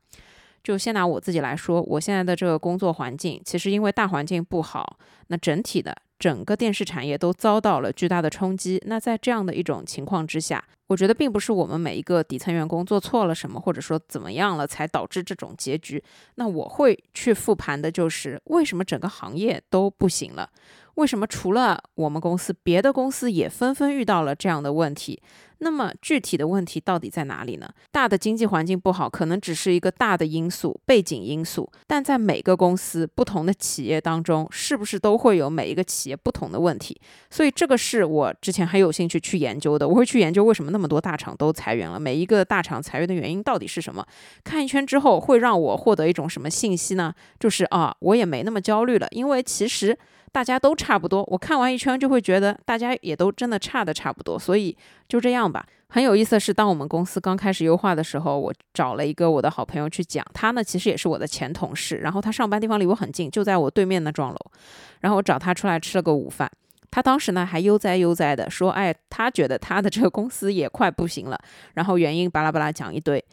[0.64, 5.96] 就先拿我自己来说，我现在的这个工作环境，其实因为大环境不好，那整体的。
[6.18, 8.82] 整个电视产业都遭到了巨大的冲击。
[8.86, 16.04] 那在这样的一种情况之下，我觉得并不是我们每一个底层员工做错了什么，或者说怎么样了才导致这种结局。
[16.36, 20.50] 那我会去复盘的就是为什么整个行业都不行了。
[20.96, 25.22] 为什么除了我们公司，别的公司也纷纷遇到了这样的问题？
[25.60, 27.70] 那么具体的问题到底在哪里呢？
[27.90, 37.00] 大的经济环境不好，可能只是一个大的因素、背景因素，但在每个公司、不同的企业当中，是不是都会有每一个企业不同的问题？
[37.30, 39.88] 所以这个是我之前很有兴趣去研究的。
[39.88, 44.06] 我会去研究为什么那么多大厂都裁员了，每一个大厂裁员的原因到底是什么？
[44.44, 47.14] 看一圈之后，会让我获得一种什么信息呢？
[47.40, 49.98] 就是啊，我也没那么焦虑了，因为其实。
[50.36, 54.76] 大家都差不多，我看完一圈就会觉得大家也都真的差的差不多，所以
[55.08, 55.66] 就这样吧。
[55.88, 64.38] 很有意思的是，当我们公司刚开始优化的时候，我找了一个我的好朋友去讲，他呢其实也是我的前同事，然后他上班地方离我很近，就在我对面那幢楼，
[65.00, 66.52] 然后我找他出来吃了个午饭，
[66.92, 71.40] 他当时呢还悠哉悠哉的说，哎，他觉得他的这个公司也快不行了，
[71.76, 73.24] 然后原因巴拉巴拉讲一堆。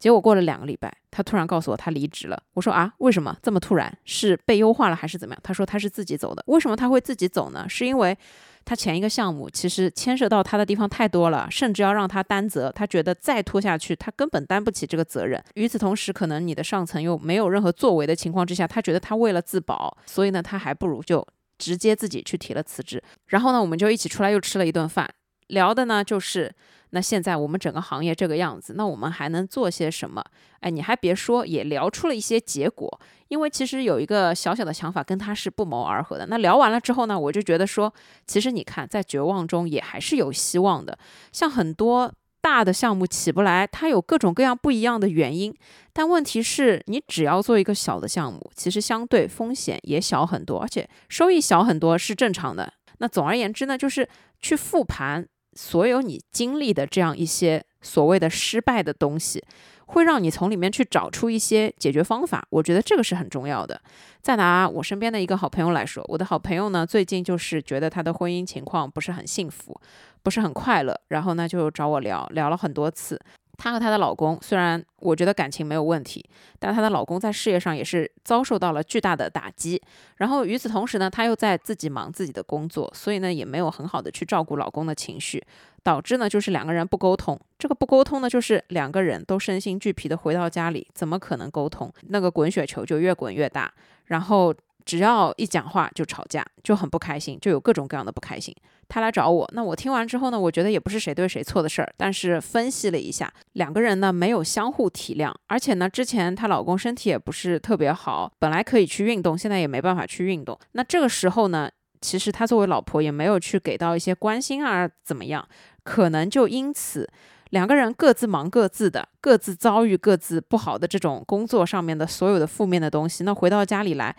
[0.00, 2.42] 结果过了两个礼拜，他突然告诉我他离职了。
[2.54, 3.96] 我说啊，为什么这么突然？
[4.04, 5.40] 是被优化了还是怎么样？
[5.44, 6.42] 他说他是自己走的。
[6.46, 7.68] 为什么他会自己走呢？
[7.68, 8.16] 是因为
[8.64, 12.72] 他前一个项目其实牵涉到他的地方太多了，甚至要让他担责。
[12.72, 15.42] 他觉得再拖下去，他根本担不起这个责任。
[15.54, 21.22] 与此同时，可能你的上层又没有任何作为的情况之下，他觉得他为了自保，所以呢，他还不如就
[21.58, 23.02] 直接自己去提了辞职。
[23.26, 25.06] 然后呢，我们就一起出来又吃了一顿饭，
[25.48, 26.54] 聊的呢就是。
[26.90, 30.24] 那现在我们整个行业这个样子，那我们还能做些什么？
[30.60, 33.00] 哎，你还别说，也聊出了一些结果。
[33.28, 36.26] 因为其实有一个小小的想法跟他是不谋而合的。
[36.26, 37.92] 那聊完了之后呢，我就觉得说，
[38.26, 40.98] 其实你看，在绝望中也还是有希望的。
[41.30, 45.54] 像很多大的项目起不来，它有各种各样不一样的原因。
[45.92, 52.72] 但问题是你只要做一个小的项目，其实相对风险也小很多，而且收益小很多是正常的。
[52.98, 54.08] 那总而言之呢，就是
[54.40, 55.24] 去复盘。
[55.54, 59.42] 所有你经历的这样一些所谓的失败的东西，
[59.86, 62.46] 会让你从里面去找出一些解决方法。
[62.50, 63.80] 我觉得这个是很重要的。
[64.20, 69.80] 再拿我身边的一个好朋友来说，我的好朋友呢，最近就是觉得他的婚姻情况不是很幸福，
[70.22, 73.20] 不是很快乐，然后呢就找我聊聊了很多次。
[73.62, 76.24] 她和她的老公虽然我觉得感情没有问题，
[76.58, 79.80] 但她的老公在事业上也是遭受到了巨大的打击。
[80.16, 85.44] 然后与此同时呢，她又在自己忙自己的工作，所以呢也没有很好的去照顾老公的情绪，
[85.82, 87.38] 导致呢就是两个人不沟通。
[87.58, 91.92] 这个不沟通呢，就是两个人都身心俱疲的回到家里，怎么可能沟通？
[92.08, 93.70] 那个滚雪球就越滚越大，
[94.06, 94.54] 然后。
[94.84, 98.54] 只要一讲话就吵架，就很不开心，就有各种各样的不开心。
[98.88, 110.58] 她来找我，那我听完之后呢，我觉得也不是谁对谁错的事儿，但是分析了一下，两个人呢没有相互体谅，而且呢，之前她老公身体也不是特别好，本来可以去运动，现在也没办法去运动。
[110.72, 111.70] 那这个时候呢，
[112.00, 115.46] 其实她作为老婆也没有去给到一些关心啊，怎么样？
[115.84, 117.08] 可能就因此
[117.50, 124.16] 两个人各自忙各自的，各自遭遇各自不好的这种工作上面的所有的负面的东西，那回到家里来。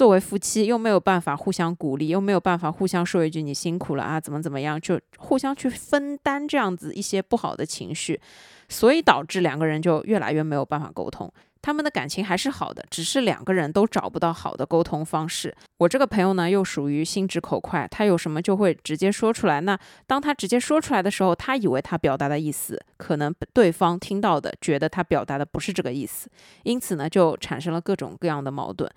[0.00, 8.18] 作为夫妻，又没有办法互相鼓励，又没有办法互相说一句“你辛苦了啊”，怎么怎么样，就互相去分担这样子一些不好的情绪，
[8.66, 11.30] 所以导致两个人就越来越没有办法沟通。
[11.60, 15.54] 他们的感情还是好的，只是两个人都找不到好的沟通方式。
[15.76, 19.60] 我这个朋友呢，又属于心直口快，他有什么就会直接说出来。
[19.60, 26.30] 那当他直接说出来的时候，他以为他表达的意思，可能对方听到的觉得他表达的不是这个意思，
[26.62, 28.90] 因此呢，就产生了各种各样的矛盾。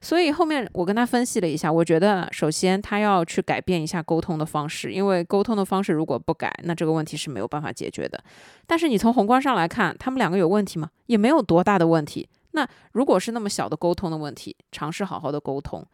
[0.00, 8.22] 所以后面我跟他分析了一下，我觉得首先他要去改变一下沟通的方式，因为沟通的方式如果不改，那这个问题是没有办法解决的。
[8.66, 10.90] 但是你从宏观上来看，他们两个有问题吗？
[11.06, 12.28] 也没有多大的问题。
[12.52, 15.86] 那如果是那么小的沟通的问题，尝试好好的沟通。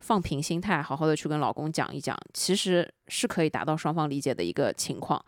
[0.00, 5.20] 放平心态，好好的去跟老公讲一讲，其实是可以达到双方理解的一个情况。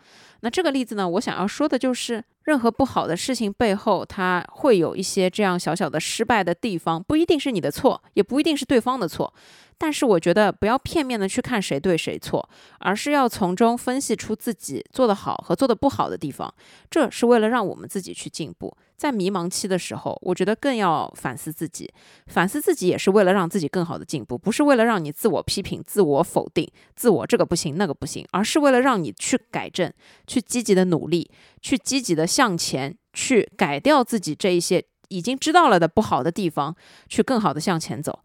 [0.42, 9.32] 那这个例子呢，我想要说的就是，任何不好的事情背后，它会有一些这样小小的失败的地方，不一定是你的错，也不一定是对方的错。
[9.78, 12.46] 但是我觉得不要片面的去看谁对谁错，
[12.80, 16.52] 而是要从中分析出自己做得好和做得不好的地方。
[16.90, 18.76] 这是为了让我们自己去进步。
[18.94, 21.90] 在迷茫期的时候，我觉得更要反思自己，
[22.26, 29.90] 反思自己也是为了让自己更好的进步，不是为了让你自我批评、自我否定、自我这个不行那个不行，而是为了让你去改正，
[30.26, 31.30] 去积极的努力，
[31.60, 36.76] 去积极的向前，去改掉自己这一些已经知道了的不好的地方，
[37.08, 38.20] 去更好的向前走。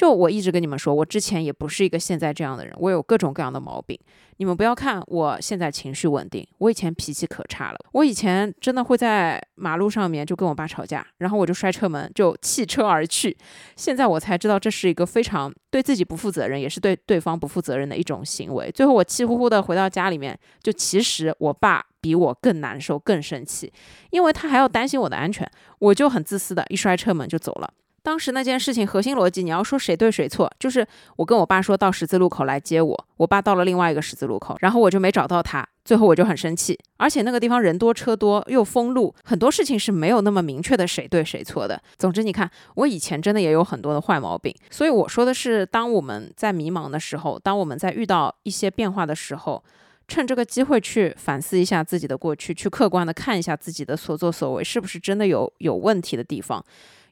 [0.00, 4.00] 就我一直跟你们说，我之前也不是一个现在这样的人，我有各种各样的毛病。
[4.38, 7.78] 你们不要看我现在情绪稳定，我以前脾气可差了。
[7.92, 13.36] 我以前真的会在马路上面就跟我爸吵架，然后我就摔车门，就弃车而去。
[13.76, 18.70] 现在我才知道这是一个非常对自己不负责任，也是对对方不负责任的一种行为。
[18.70, 23.70] 最后我气呼呼的回到家里面，就其实我爸比我更难受、更生气，
[24.08, 25.46] 因为他还要担心我的安全，
[25.78, 27.70] 我就很自私的一摔车门就走了。
[28.02, 30.86] 当时那件事情核心逻辑，你要说谁对谁错，就是
[31.16, 41.80] 我跟我爸说到十字路口来接我，我爸到了另外一个十字路口，然后我就没找到他，最后我就很生气，而且那个地方人多车多又封路，很多事情是没有那么明确的谁对谁错的。
[41.98, 49.62] 总之，你看我以前真的也有很多的坏毛病，所以我说的是，当我们在迷茫的时候，当我们在遇到一些变化的时候，
[50.08, 56.64] 趁这个机会去反思一下自己的过去，去客观的看一下自己的所作所为是不是真的有有问题的地方。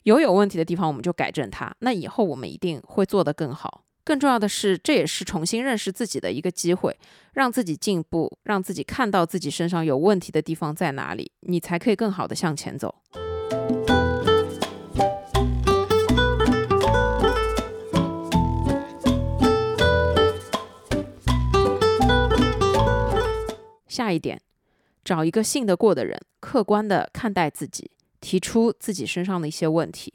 [0.03, 1.75] 有有问题的地方，我们就改正它。
[1.79, 3.83] 那以后我们一定会做得更好。
[4.03, 6.97] 更重要的是，这也是重新认识自己的一个机会，
[7.33, 12.95] 让自己进步，让自己看到自己身上有问题的地方在哪里，你才可以更好的向前走。
[23.87, 24.41] 下一点，
[25.03, 27.91] 找一个信得过的人，客观的看待自己。
[28.21, 30.13] 提出自己身上的一些问题，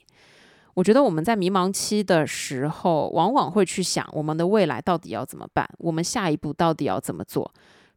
[0.74, 7.50] 我觉得我们在迷茫期的时候，往往会去想我们的未来到底要怎么办，我们下一步到底要怎么做。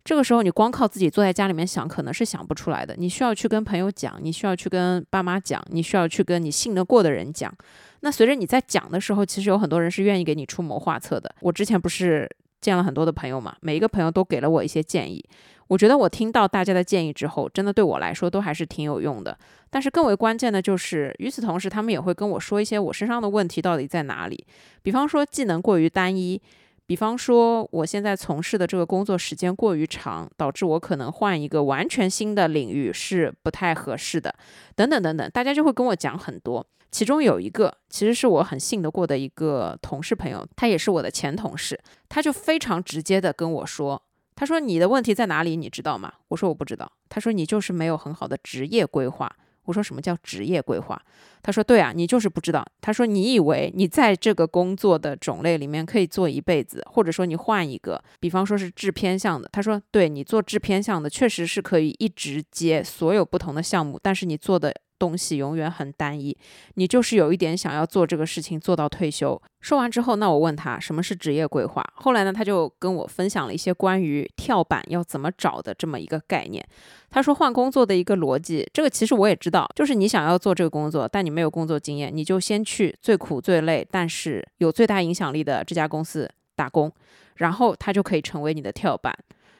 [0.06, 2.96] 这个时候，你光靠自己坐在家里面想，可能是想不出来的。
[2.98, 7.54] 你需要去跟朋友讲，你需要去跟爸妈讲，你需要去跟你信得过的人讲。
[8.00, 11.36] 那随着你在讲的时候，其实有很多人是愿意给你出谋划策的。
[11.42, 12.30] 我之前不是
[12.62, 15.22] 见了很多的朋友嘛，每一个朋友都给了我一些建议。
[15.68, 19.38] 我觉得我听到大家的建议之后，真的对我来说都还是挺有用的。
[19.70, 24.46] 但是更为关键的就是，与此同时，他们也会跟我说一些我身上的问题到底在哪里。
[24.82, 26.42] 比方说技能过于单一，
[26.86, 34.34] 比方说我现在从事的这个工作时间过于长，导致我可能换一个完全新的领域是不太合适的，
[34.74, 35.30] 等等等等。
[35.32, 36.66] 大家就会跟我讲很多。
[36.90, 44.02] 其中有一个其实是我很信得过的一个同事朋友，他也是我的前同事，他就非常直接的跟我说。
[44.38, 45.58] 他说：“你的问题在哪里？
[45.58, 49.30] 你知道吗？”我说：“我不知道。”他说：“你就是没有很好的职业规划。”
[49.66, 50.98] 我说什么叫职业规划？
[51.44, 52.66] 他说对啊，你就是不知道。
[52.80, 59.50] 他说你以为你在这个工作的种类里面可以做一辈子，或者说你换一个，比方说是制片项的。
[59.52, 64.74] 他说对你做制片项的确实是可以一直接所有不同的项目，但是你做的。
[65.00, 66.36] 东西永远很单一，
[66.76, 69.42] 你就是有一点想要做这个事情做到退休。
[69.62, 71.84] 说完之后，那我问他什么是职业规划。
[71.96, 76.66] 后来呢，他就跟我分享了一些关于跳板要怎么找的这么一个概念。
[77.10, 86.92] 他说换工作的一个逻辑，这个其实我也知道，就是你想要做这个工作，但你没有工作经验，你就先去最苦最累，但是有最大影响力的这家公司打工，
[87.36, 89.14] 然后他就可以成为你的跳板。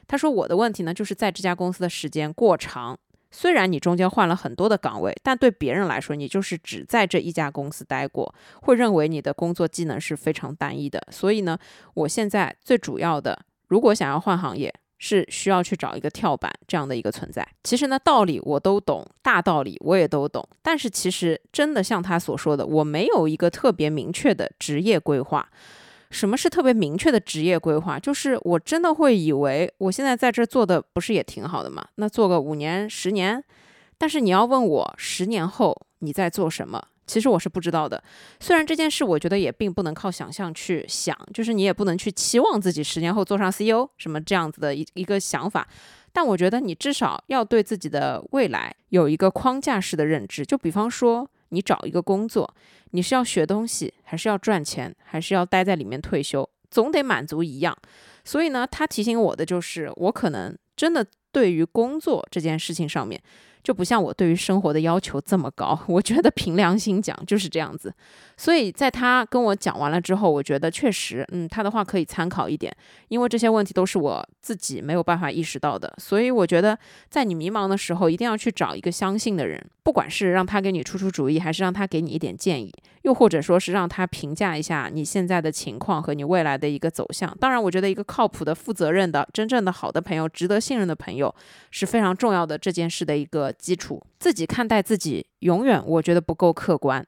[0.06, 2.98] 他说我的问题呢，就是在这家公司的时间过长。
[3.30, 11.06] 虽然你中间换了很多的岗位，但对别人来说，你就是只在这一家公司待过，会认为你的工作技能是非常单一的。
[11.10, 11.58] 所以呢，
[11.94, 17.46] 我现在最主要的，如果想要换行业，是需要去找一个跳板这样的一个存在。
[17.62, 25.48] 其实呢，道理我都懂，大道理我也都懂，但是其实真的像他所说的，我没有一个特别明确的职业规划。
[26.10, 27.98] 什么是特别明确的职业规划？
[27.98, 31.86] 就是我真的会以为我现在在这做的不是也挺好的吗？
[31.96, 33.44] 那做个五年、十年，
[33.98, 38.02] 但是你要问我十年后你在做什么，其实我是不知道的。
[38.40, 45.68] 虽然这件事我觉得也并不能靠想象去想，就是你也不能去期望自己十年后做上 CEO 什么这样子的一一个想法，
[46.12, 50.46] 但我觉得你至少要对自己的未来有一个框架式的认知。
[50.46, 51.28] 就比方说。
[51.50, 52.54] 你找一个工作，
[52.90, 56.48] 你是要学东西，还是要赚钱，还是要待在里面退休？
[56.70, 57.76] 总得满足一样。
[58.24, 63.20] 所以呢，他提醒我的就是，我可能真的对于工作这件事情上面。
[63.68, 67.92] 就不像我对于生活的要求这么高，我觉得凭良心讲就是这样子。
[68.34, 72.74] 所以在他跟我讲完了之后，我觉得确实，嗯，他的话可以参考一点，
[73.08, 75.92] 因为这些问题都是我自己没有办法意识到的。
[75.98, 76.78] 所以我觉得，
[77.10, 87.36] 在你迷茫的时候，一定要去找一个相信的人，不管是让他给你出出主意，还是让他给你一点建议，又或者说是让他评价一下你现在的情况和你未来的一个走向。
[87.38, 91.34] 当然，我觉得一个靠谱的、负责任的、真正的好的朋友，值得信任的朋友
[91.70, 92.56] 是非常重要的。
[92.56, 93.52] 这件事的一个。
[93.58, 97.04] 基础自己看待自己，永远我觉得不够客观。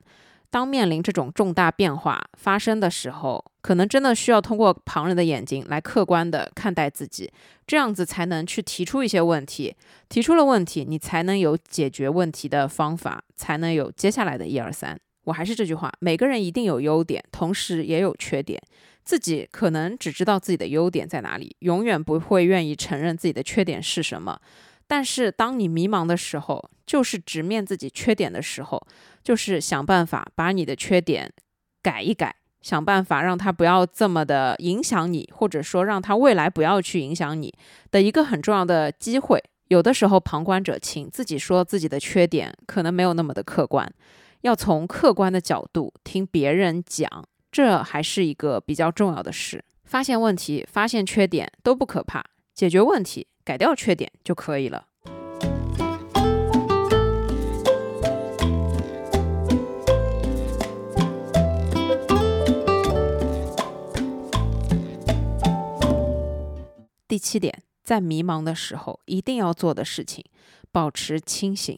[0.50, 7.32] 当面临这种重大变化发生的时候，可能真的需要通过旁人的眼睛来客观的看待自己，
[7.68, 9.76] 这样子才能去提出一些问题。
[10.08, 14.98] 提出了问题，你才能有解决问题的方法，才能有接下来的一二三。
[15.22, 18.60] 我还是这句话，每个人一定有优点，同时也有缺点。
[19.04, 24.40] 自己可能只知道自己的优点在哪里，永远不会愿意承认自己的缺点是什么。
[24.90, 28.84] 但是，当你迷茫的时候，就是直面自己缺点的时候，
[29.22, 31.32] 就是想办法把你的缺点
[31.80, 37.54] 改一改，想办法让它不要这么的影响你，或者说让它未来不要去影响你
[37.92, 39.40] 的一个很重要的机会。
[39.68, 43.88] 有的时候，旁观者清，自己说自己的缺点可能没有那么的客观，
[44.40, 47.08] 要从客观的角度听别人讲，
[47.52, 49.64] 这还是一个比较重要的事。
[49.84, 53.28] 发现问题、发现缺点都不可怕，解决问题。
[53.44, 54.86] 改掉缺点就可以了。
[67.08, 70.24] 第七点，在迷茫的时候一定要做的事情，
[70.70, 71.76] 保持清醒。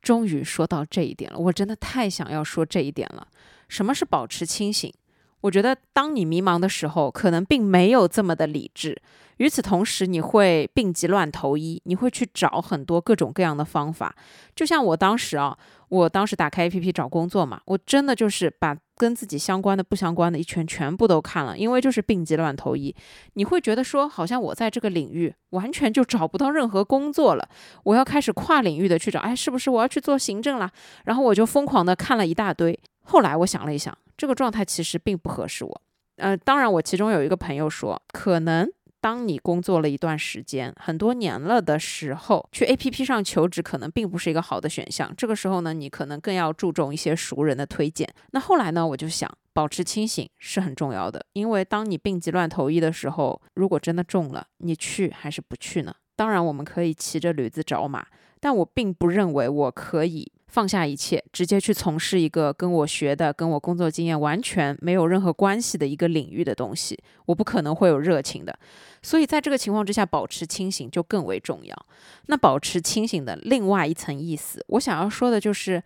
[0.00, 3.26] 终于说到这一点了，我真的太想要说这一点了。
[3.68, 4.92] 什么是保持清醒？
[5.40, 9.02] 我觉得，当你迷茫的时候，可能并没有这么的理智。
[9.38, 14.14] 与此同时，你会病急乱投医，你会去找很多各种各样的方法。
[14.54, 15.56] 就像我当时啊，
[15.88, 22.94] 我当时打开 APP 找工作嘛，我真的就是把跟自己相关的、不相关的一圈全部都看了，因为就是病急乱投医。
[23.32, 27.48] 你会觉得说，好像我在这个领域完全就找不到任何工作了，
[27.82, 30.70] 我要开始跨领域的去找，哎，是不是我要去做行政了？
[31.04, 32.78] 然后我就疯狂的看了一大堆。
[33.02, 33.96] 后来我想了一想。
[34.16, 35.82] 这个状态其实并不合适我，
[36.18, 38.70] 呃，当然，我其中有一个朋友说，可能
[39.04, 45.12] 当你工作了一段时间，很多年了的时候，去 A P P 上求职可能并不是一个好的选项。
[45.14, 48.08] 这个时候呢，你可能更要注重一些熟人的推荐。
[48.30, 55.94] 那后来呢，我就想，保持清醒是很重要的，因为当你病急乱投医的时候，如果真的中了，你去还是不去呢？
[56.16, 58.06] 当然，我们可以骑着驴子找马，
[58.40, 60.32] 但我并不认为我可以。
[60.54, 66.96] 放下一切，直接去从事一个跟我学的、跟我工作经验完全没有任何关系的一个领域的东西，
[67.26, 68.56] 我不可能会有热情的。
[69.02, 71.86] 所以在这个情况之下，保持清醒就更为重要。
[72.26, 75.82] 那保持清醒的另外一层意思，我想要说的就是，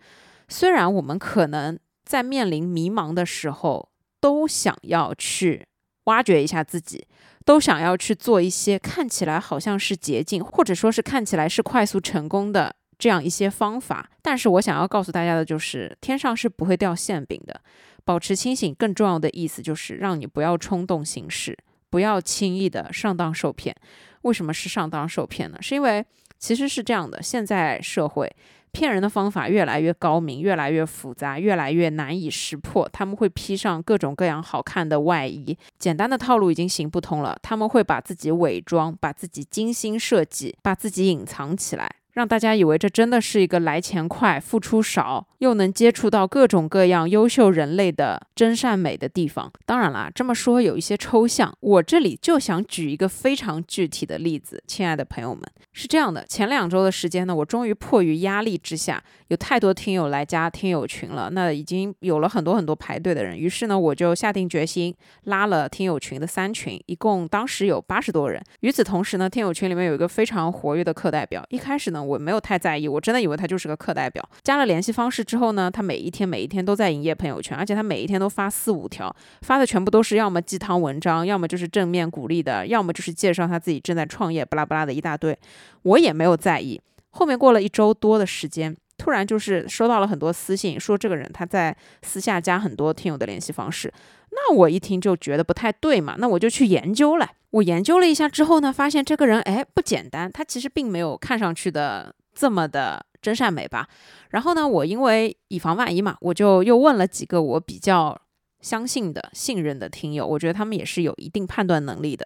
[0.47, 3.89] 虽然我们可能在面临迷茫的时候，
[4.21, 5.65] 都想要去
[6.03, 7.07] 挖掘一下自己，
[7.43, 12.75] 都想要去做一些看起来好像是捷径，或者说是看起来是快速成功的。
[12.99, 14.07] 这样一些方法。
[14.21, 17.59] 但是我想要告诉大家的就是，天上是不会掉馅饼的。
[18.05, 21.57] 保持清醒，更重要的意思就是让你不要冲动行事，
[21.89, 23.75] 不要轻易的上当受骗。
[24.23, 25.57] 为什么是上当受骗呢？
[25.61, 26.05] 是因为
[26.37, 28.35] 其实是这样的，现在社会。
[28.71, 32.87] 骗人的方法越来越高明，越来越复杂，越来越难以识破。
[32.93, 37.35] 他们会披上各种各样好看的外衣，简单的套路已经行不通了。
[37.41, 41.89] 他们会把自己伪装，把自己精心设计，把自己隐藏起来。
[42.11, 49.51] 让大家以为这真的是一个来钱快、付出少，又能接触到各种各样优秀人类的真善美的地方。
[49.65, 54.63] 当然啦，这么说有一些抽象，我这里就想举一个非常具体的例子。
[54.67, 63.37] 亲爱的朋友们，是这样的，前两周的时间呢，我终于迫于压力之下，有太多听友来加听友群了，那已经有了很多很多排队的人。
[63.37, 68.43] 于是呢，我就下定决心拉了听友群的三群，一共当时有八十多人。
[68.59, 71.99] 与此同时呢，听友群里面有一个非常活跃的课代表，一开始呢。
[72.09, 74.27] 我没有太在意，我真的以为他就是个课代表。
[74.41, 85.37] 加了联系方式之后呢，他每一天每一天都在营业朋友圈，而且他每一天都发四五条，发的全部都是要么鸡汤文章，要么就是正面鼓励的，要么就是介绍他自己正在创业，巴拉巴拉的一大堆。
[85.83, 86.81] 我也没有在意。
[87.11, 93.93] 后面过了一周多的时间，突然就是收到了很多私信，说这个人他在私下加很多听友的联系方式。
[94.31, 97.29] 那我一听就觉得不太对嘛，那我就去研究了。
[97.51, 103.87] 我研究了一下之后呢，发现这个人哎不简单，他其实并没有看上去的这么的真善美吧。
[104.29, 108.19] 然后呢，我因为以防万一嘛，我就又问了几个我比较
[108.61, 112.25] 相信的、信任的听友，我觉得他们也是有一定判断能力的。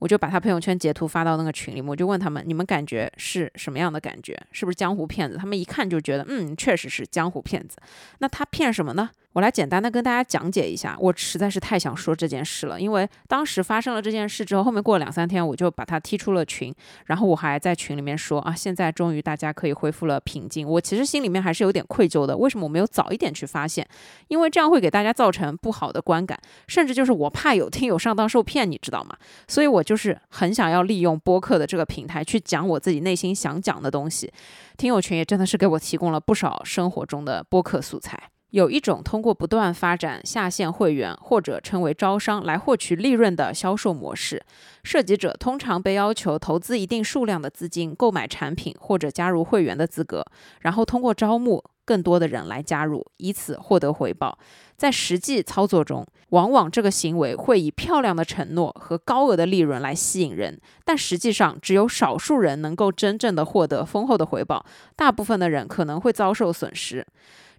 [0.00, 4.38] 我就把他朋友圈截图发到那个群里，我就问他们：你们感觉是什么样的感觉？
[4.52, 5.38] 是不是江湖骗子？
[5.38, 7.78] 他们一看就觉得，嗯，确实是江湖骗子。
[8.18, 9.08] 那他骗什么呢？
[9.34, 16.72] 我来简单的跟大家讲解一下，我实在是太想说这件事了，因为当时发生了这件事之后，后面过了两三天，我就把他踢出了群，
[17.06, 20.68] 然后我还在群里面说啊，现在终于大家可以恢复了平静。
[20.68, 23.84] 我其实心里面还是有点愧疚的，为什么我没有早一点去发现？
[24.28, 29.16] 因为这样会给大家造成不好的观感，甚至就是我怕有听友上当受骗，你知道吗？
[29.48, 34.32] 所以我就是很想要利用播客的这个平台去讲我自己内心想讲的东西。
[34.76, 38.30] 听友群也真的是给我提供了不少生活中的播客素材。
[38.54, 44.40] 有一种通过不断发展下线会员或者称为招商来获取利润的销售模式，
[44.84, 50.24] 涉及者通常被要求投资一定数量的资金购买产品或者加入会员的资格，
[50.60, 54.38] 然后通过招募更多的人来加入，以此获得回报。
[54.76, 67.04] 在实际操作中，往往这个行为会以漂亮的承诺和高额的利润来吸引人，但实际上只有少数人能够真正的获得丰厚的回报，大部分的人可能会遭受损失。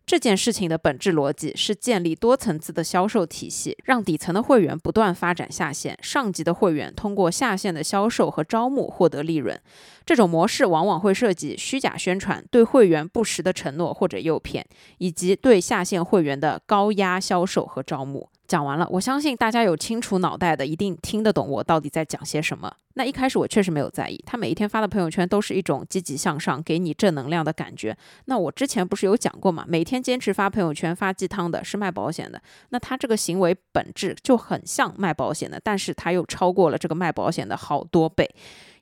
[0.06, 9.60] 这件事情的本质逻辑是建立多层次的销售体系，让底层的会员不断发展下线，上级的会员通过下线的销售和招募获得利润。
[10.06, 14.64] 这种模式往往会涉及虚假宣传、对会员不实的承诺或者诱骗，
[15.00, 18.30] 以及对下线会员的高压销售和招募。
[18.48, 22.72] 讲完了，我相信大家有清楚脑袋的，一定听得懂我到底在讲些什么。
[22.98, 27.96] 那一开始我确实没有在意，他每一天发的朋友圈都是一种积极向上、给你正能量的感觉。
[28.26, 29.66] 那我之前不是有讲过嘛？
[29.68, 38.30] 每天坚持发朋友圈、发鸡汤的是卖保险的，那他这个行为本质就很像卖保险的，但是他又超过了这个卖保险的好多倍。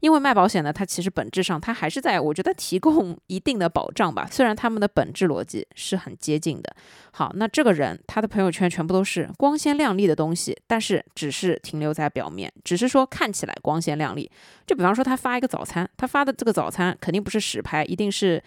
[0.03, 6.75] 因为卖保险呢，它其实本质上它还是在我觉得提供一定的保障吧，虽然他们的本质逻辑是很接近的。
[7.13, 14.29] 好，那这个人他的朋友圈全部都是光鲜亮丽的东西，但是只是停留在表面，只是说看起来光鲜亮丽。
[14.67, 18.43] 就比方说他发一个早餐，他发的这个早餐肯定不是实拍，一定是。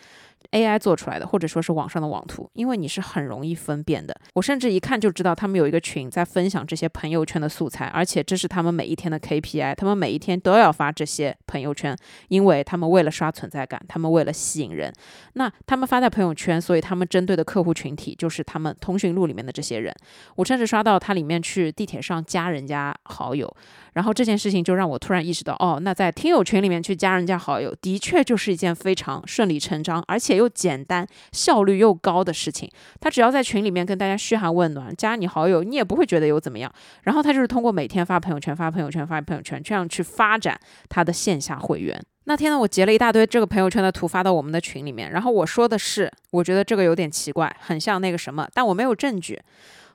[0.53, 4.15] AI 做出来的，或者说是网上的网图，因为你是很容易分辨的。
[4.35, 11.97] 我甚至一看就知道他们有一个群在分享这些朋友圈的素材，而且这是他们每一天的 KPI，他们每一天都要发这些朋友圈，
[12.29, 14.93] 因为他们为了刷存在感，他们为了吸引人。
[15.35, 19.95] 那他们发在朋友圈，所以他们针对的客户群体就是他们通讯录里面的这些人。
[20.37, 23.55] 我甚至刷到他里面去地铁上加人家好友。
[23.97, 32.71] 然后这件事情就让我突然意识到，哦，那在听友群里面去加人家好友，的确就是一件非常顺理成章，而且又简单、效率又高的事情。
[33.01, 36.71] 他只要在群里面跟大家嘘寒问暖，加你好友，你也不会觉得有怎么样。
[37.05, 41.99] 然后他就是通过每天发朋友圈、发朋友圈、发朋友圈，这样去发展他的线下会员。
[42.25, 49.41] 那天呢，我截了一大堆这个朋友圈的图发到我们的群里面，然后我说的是，我觉得这个有点奇怪，很像那个什么，但我没有证据。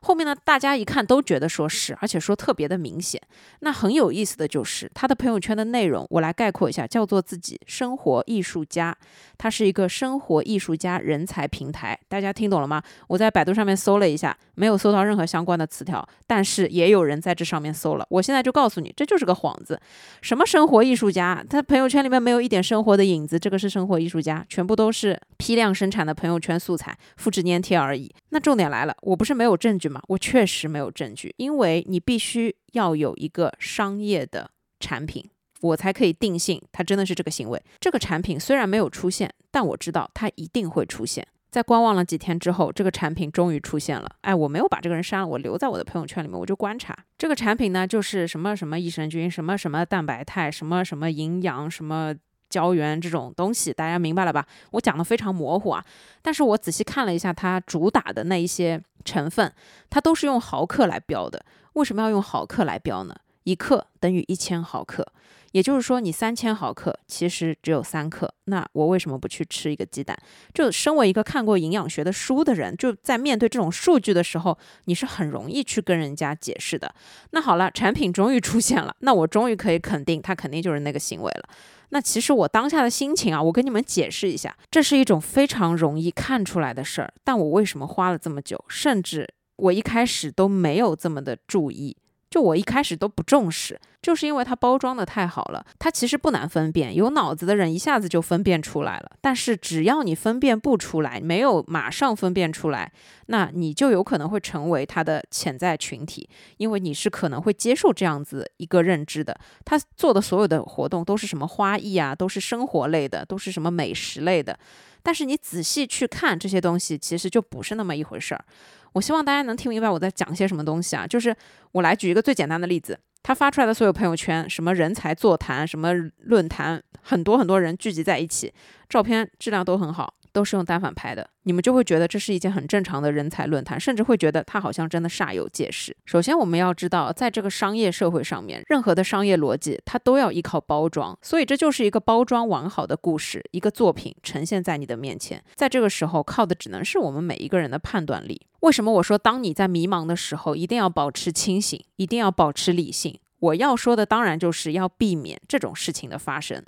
[0.01, 3.21] 后面呢，大家一看都觉得说是，而且说特别的明显。
[3.59, 8.97] 那很有意思的就是他的朋友圈的内容，我来概括一下，叫做自己生活艺术家。
[9.37, 12.81] 他是一个生活艺术家人才平台，大家听懂了吗？
[13.07, 18.05] 我在百度上面搜了一下，没有搜到任何相关的词条，但是也有人在这上面搜了。
[18.09, 19.79] 我现在就告诉你，这就是个幌子。
[20.21, 21.43] 什么生活艺术家？
[21.49, 28.11] 他朋友圈里面没有一点生活的影子，这个是生活艺术家，全部都是批量生产的朋友圈素材，复制粘贴而已。
[28.29, 35.27] 那重点来了，我不是没有证据我确实没有证据，因为你必须要有一个商业的产品，
[35.61, 37.61] 我才可以定性它真的是这个行为。
[37.79, 41.27] 这个产品虽然没有出现，但我知道它一定会出现。
[41.49, 44.09] 在观望了几天之后，这个产品终于出现了。
[44.21, 52.15] 哎，我没有把这个人删了，我留在我的朋友圈里面，我就观察这个产品呢，就是什么什么益生菌，什么什么蛋白肽，什么什么营养，什么
[52.51, 54.45] 胶原这种东西，大家明白了吧？
[54.71, 55.83] 我讲的非常模糊啊，
[56.21, 59.51] 但是我仔细看了一下它主打的那一些成分，
[59.89, 61.43] 它都是用毫克来标的。
[61.73, 63.15] 为什么要用毫克来标呢？
[63.45, 65.07] 一克等于一千毫克。
[65.53, 70.17] 也就是说，你三千毫克其实只有三克，那我为什么不去吃一个鸡蛋？
[70.53, 76.95] 就身为一个看过营养学的书的人，就在面对这种数据的时候，你是很容易去跟人家解释的。
[77.31, 81.49] 那好了，产品终于出现了，那我终于可以肯定，它肯定就是那个行为了。
[81.91, 91.97] 那其实我当下的心情啊，我跟你们解释一下，这是一种非常容易看出来的事儿，但我为什么花了这么久，甚至我一开始都没有这么的注意。
[92.31, 95.63] 就我一开始都不重视，就是因为它包装的太好了。
[95.77, 99.11] 它其实不难分辨，有脑子的人一下子就分辨出来了。
[99.19, 102.89] 但是只要你分辨不出来，没有马上分辨出来，
[103.25, 109.37] 那你就有可能会成为它的潜在群体，因为你是可能会接受这样子一个认知的。
[109.65, 114.57] 他做的所有的活动都是什么花艺啊，都是生活类的，都是什么美食类的。
[115.03, 118.45] 但是你仔细去看这些东西，其实就不是那么一回事儿。
[118.93, 121.07] 我希望大家能听明白我在讲些什么东西啊！
[121.07, 121.35] 就是
[121.71, 128.53] 我来举一个最简单的例子，他发出来的所有朋友圈，什么人才座谈，什么论坛，很多很多人聚集在一起，
[128.89, 130.13] 照片质量都很好。
[130.31, 135.95] 都是用单反拍的，你们就会觉得这是一件很正常的人才论坛，甚至会觉得他好像真的煞有介事。
[136.05, 145.43] 首先，我们要知道，在这个商业社会上面，任何的商业逻辑它都要依靠包装，所以这就是一个包装完好的故事，一个作品呈现在你的面前。
[145.55, 148.41] 在这个时候，靠的只能是我们每一个人的判断力。
[148.61, 153.19] 为什么我说，当你在迷茫的时候，一定要保持清醒，一定要保持理性？
[153.39, 156.63] 我要说的当然就是要避免这种事情的发生，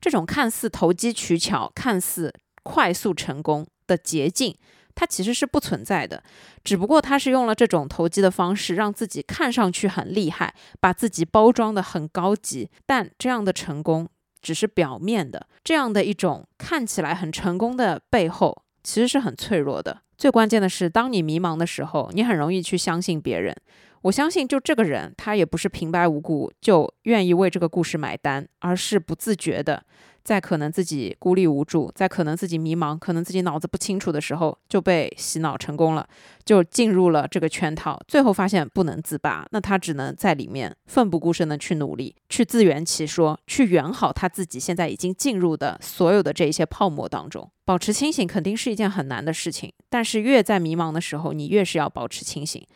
[0.00, 2.34] 这种看似投机取巧，看似。
[2.66, 4.56] 快速成功的捷径，
[4.96, 6.24] 它其实是不存在的，
[6.64, 12.68] 只不过他是用了这种投机的方式，让自己看上去很厉害，把自己包装的很高级。
[12.84, 14.08] 但这样的成功
[14.42, 20.02] 只是表面的，这样的一种看起来很成功的背后，其实是很脆弱的。
[20.18, 23.54] 最关键的是，当你迷茫的时候，你很容易去相信别人。
[24.02, 29.84] 我相信，就这个人，他也不是平白无故就愿意为这个故事买单，而是不自觉的。
[30.26, 36.04] 在可能自己孤立无助，在可能自己迷茫，可能自己脑子不清楚的时候，就被洗脑成功了，
[36.44, 47.48] 就进入了这个圈套，最后发现不能自拔，那他只能在里面奋不顾身的去努力，去自圆其说，去圆好他自己现在已经进入的所有的这一些泡沫当中。
[47.64, 52.66] 保持清醒肯定是一件很难的事情，但是越在迷茫的时候，你越是要保持清醒。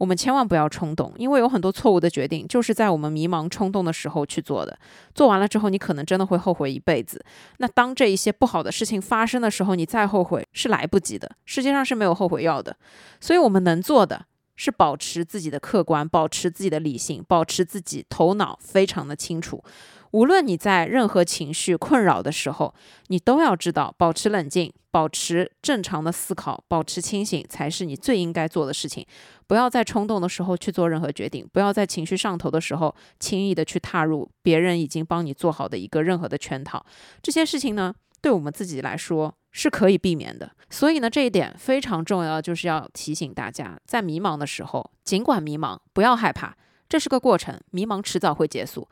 [0.00, 4.78] 我们千万不要冲动，因为有很多错误的决定就是在我们迷茫冲动的时候去做的。
[5.14, 7.22] 做完了之后，你可能真的会后悔一辈子。
[7.58, 11.30] 那当这一些不好的事情发生的时候，你再后悔是来不及的。
[11.44, 12.74] 世界上是没有后悔药的。
[13.20, 14.24] 所以，我们能做的
[14.56, 19.62] 是保持自己的客观，保持自己的理性，保持自己头脑非常的清楚。
[20.12, 22.74] 无论你在任何情绪困扰的时候，
[23.08, 29.06] 你都要知道，保持冷静，保持正常的思考，保持清醒，才是你最应该做的事情。
[29.50, 36.86] 不要在冲动的时候去做任何决定，不要在情绪上头的时候轻易的去踏入别人已经帮你做好的一个任何的圈套。
[37.20, 37.92] 这些事情呢，
[38.22, 40.52] 对我们自己来说是可以避免的。
[40.70, 46.56] 所以呢，这一点非常重要，就是要提醒大家，在迷茫的时候，尽管迷茫，不要害怕，
[46.88, 48.86] 这是个过程，迷茫迟早会结束。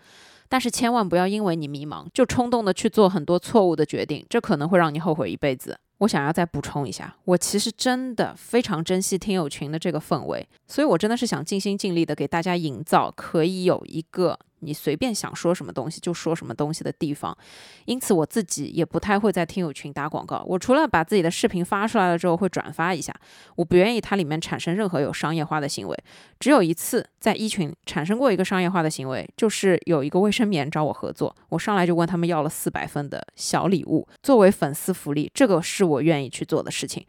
[0.48, 5.78] 但是千万不要因为你迷茫就冲动的去做很多错误的决定，这可能会让你后悔一辈子。
[5.99, 14.38] 我想要再补充一下，我其实真的非常珍惜听友群的这个氛围，所以我真的是想尽心尽力的给大家营造可以有一个。
[14.61, 17.36] 你随便想说什么东西就说什么东西的地方，
[17.84, 20.42] 因此我自己也不太会在听友群打广告。
[20.46, 23.14] 我除了把自己的视频发出来了之后会转发一下，
[23.56, 25.96] 我不愿意它里面产生任何有商业化的行为。
[26.40, 37.04] 只有一次在一群产生过一个商业化的行为，就是有一个卫生棉找我合作，我上来就问他们要了四百份的小礼物作为粉丝福利，这个是我愿意去做的事情。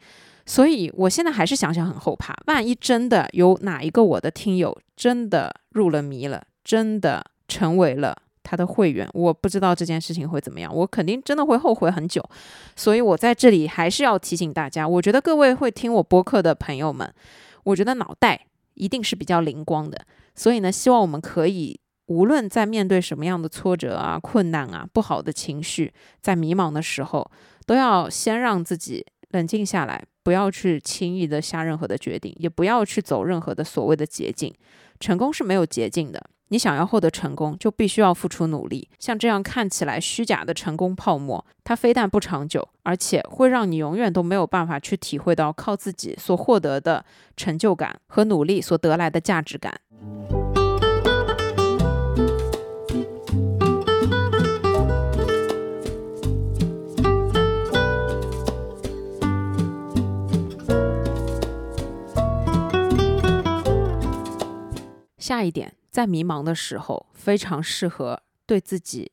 [0.46, 12.24] 所以我现在还是想想很后怕，万一真的有哪一个我的听友真的入了迷了，真的成为了他的会员，我不知道这件事情会怎么样，我肯定真的会后悔很久。
[12.76, 17.12] 所以我在这里还是要提醒大家，我觉得各位会听我播客的朋友们，
[17.64, 21.80] 我觉得脑袋一定是比较灵光的，所以呢，希望我们可以。
[22.06, 27.30] 无论在面对什么样的挫折啊、困难啊、不好的情绪，在迷茫的时候，
[27.66, 34.52] 都要先让自己冷静下来，不要去轻易的下任何的决定，也不要去走任何的所谓的捷径。
[34.98, 36.20] 成功是没有捷径的，
[36.52, 38.88] 你想要获得成功，就必须要付出努力。
[38.98, 47.04] 像这样看起来虚假的成功泡沫，它非但不长久，而且会让你永远都没有办法去体会到靠自己所获得的
[47.36, 49.80] 成就感和努力所得来的价值感。
[65.16, 69.10] 下一点，在迷茫的时候，非常适合对自己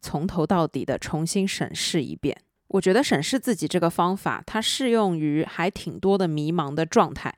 [0.00, 2.36] 从头到底的重新审视一遍。
[2.68, 7.36] 我觉得审视自己这个方法，它适用于还挺多的迷茫的状态。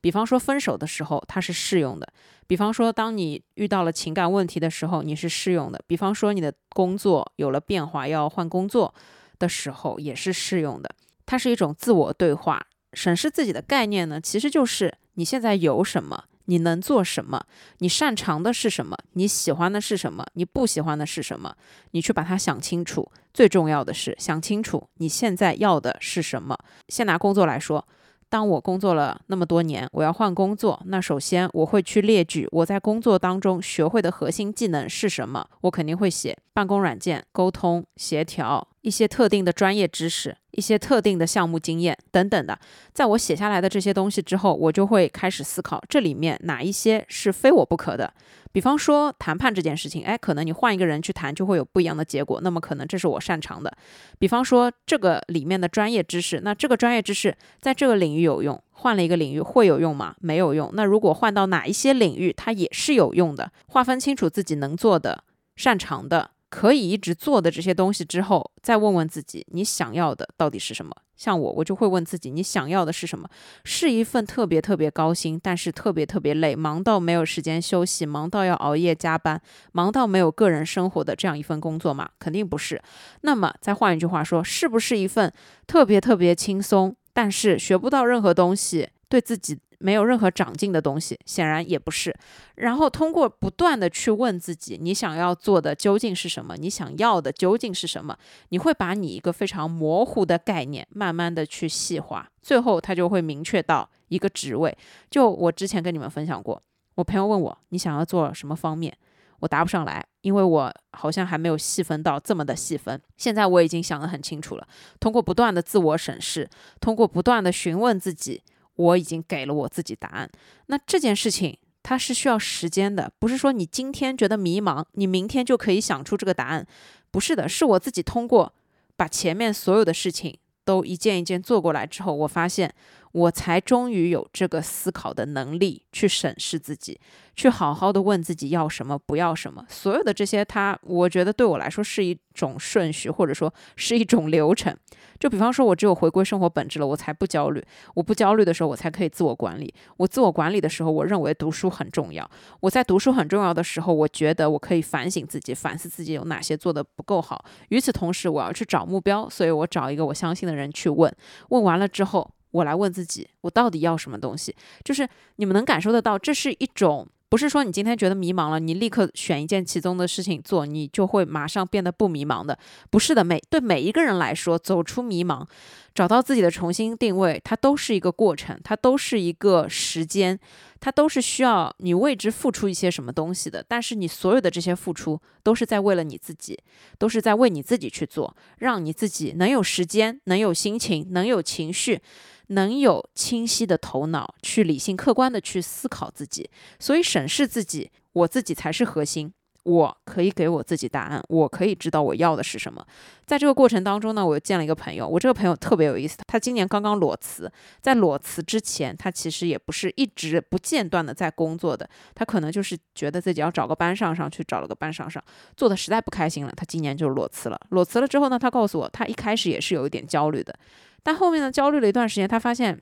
[0.00, 2.06] 比方说分手的时候，它是适用的；
[2.46, 8.94] 比方说当你遇到了情感问题的时候，你是适用的；比方说你的工作有了变化，要换工作
[9.38, 10.94] 的时候，也是适用的。
[11.24, 12.66] 它是一种自我对话。
[12.92, 16.24] 审视自己的概念呢，其实就是你现在有什么。
[16.46, 17.44] 你能做什么？
[17.78, 18.96] 你擅长的是什么？
[19.12, 20.26] 你喜欢的是什么？
[20.34, 21.54] 你不喜欢的是什么？
[21.92, 23.08] 你去把它想清楚。
[23.32, 26.56] 最重要的是想清楚你现在要的是什么。
[26.88, 27.86] 先拿工作来说，
[28.28, 35.46] 当我工作了那么多年，我要换工作，那首先我会去列举我在工作当中学会的核心技能是什么。
[35.60, 38.66] 我肯定会写办公软件、沟通、协调。
[38.86, 42.56] 一些特定的专业知识，一些特定的项目经验等等的，
[42.92, 48.14] 在我写下来的这些东西之后，我就会开始思考这里面哪一些是非我不可的。
[48.52, 53.76] 比方说谈判这件事情，哎，可能你换一个人去谈就会有不一样的结果，那么可能这是我擅长的。
[54.20, 60.14] 比方说这个里面的专业知识，那这个专业知识在这个领域有用，换了一个领域会有用吗？
[60.20, 60.70] 没有用。
[60.74, 63.50] 那如果换到哪一些领域，它也是有用的。
[63.66, 65.24] 划分清楚自己能做的、
[65.56, 66.30] 擅长的。
[66.48, 70.94] 可以一直做的这些东西之后，再问问自己，你想要的到底是什么？
[71.16, 73.28] 像我，我就会问自己，你想要的是什么？
[73.64, 79.40] 是一份特别特别高薪，但是特别特别累，忙到没有时间休息，忙到要熬夜加班，
[79.72, 82.10] 忙到没有个人生活的这样一份工作吗？
[82.18, 82.80] 肯定不是。
[83.22, 85.32] 那么再换一句话说，是不是一份
[85.66, 89.58] 特别特别轻松，但是学不到任何东西，对自己？
[89.78, 92.14] 没有任何长进的东西，显然也不是。
[92.56, 96.56] 然后通过不断的去问自己，你想要做的究竟是什么？
[96.56, 98.16] 你想要的究竟是什么？
[98.48, 104.76] 你会把你一个非常模糊的概念，慢慢的去细化，最后它就会明确到一个职位。
[105.10, 106.62] 就我之前跟你们分享过，
[106.94, 108.96] 我朋友问我你想要做什么方面，
[109.40, 112.98] 我答不上来，因为我好像还没有细分到这么的细分。
[113.16, 114.66] 现在我已经想得很清楚了，
[114.98, 116.48] 通过不断的自我审视，
[116.80, 118.42] 通过不断的询问自己。
[118.76, 120.30] 我已经给了我自己答案。
[120.66, 126.66] 那这件事情它是需要时间的，不是说你今天觉得迷茫，你明天就可以想出这个答案。
[127.10, 128.52] 不是的，是我自己通过
[128.96, 132.74] 把前面所有的事情都一件一件做过来之后，我发现
[133.16, 137.00] 我才终于有这个思考的能力去审视自己，
[137.34, 139.64] 去好好的问自己要什么，不要什么。
[139.70, 144.76] 所有的这些，它我觉得对我来说是一种顺序，或者说是一种流程。
[145.18, 147.64] 就比方说，我只有回归生活本质了，我才不焦虑。
[147.94, 149.72] 我不焦虑的时候，我才可以自我管理。
[149.96, 152.30] 我自我管理的时候，我认为读书很重要。
[152.60, 157.42] 我在读书很重要的时候，我觉得我可以反省自己，反思自己有哪些做的不够好。
[157.70, 161.10] 与此同时，我要去找目标，所以我找一个我相信的人去问。
[161.48, 164.54] 问完了之后，我来问自己，我到底要什么东西？
[164.84, 167.06] 就是你们能感受得到，这是一种。
[167.28, 172.56] 不是说你今天觉得迷茫了，你立刻选一件其中的事情做，你就会马上变得不迷茫的。
[172.88, 175.44] 不是的，每对每一个人来说，走出迷茫，
[175.92, 180.38] 找到自己的重新定位，它都是一个过程，它都是一个时间，
[180.78, 183.62] 它都是需要你为之付出一些什么东西的。
[183.66, 186.56] 但是你所有的这些付出，都是在为了你自己，
[186.96, 192.00] 都是在为你自己去做，让你自己能有时间，能有心情，能有情绪。
[192.48, 199.32] 能有清晰的头脑去理性客观的去思考自己，所以审视自己，我自己才是核心。
[199.66, 202.86] 我可以给我自己答案，我可以知道我要的是什么。
[203.26, 207.50] 在这个过程当中呢，我又见了一个朋友，我这个朋友特别有意思，他今年刚刚裸辞，
[207.82, 215.20] 在裸辞之前，他其实也不是一直不间断的在工作的，他可能就是觉得自己要找个班上上去，找了个班上上，
[215.56, 217.60] 做的实在不开心了，他今年就裸辞了。
[217.70, 220.56] 裸辞了之后呢，他告诉我，他一开始也是有一点焦虑的，
[221.02, 222.80] 但后面呢，焦虑了一段时间，他发现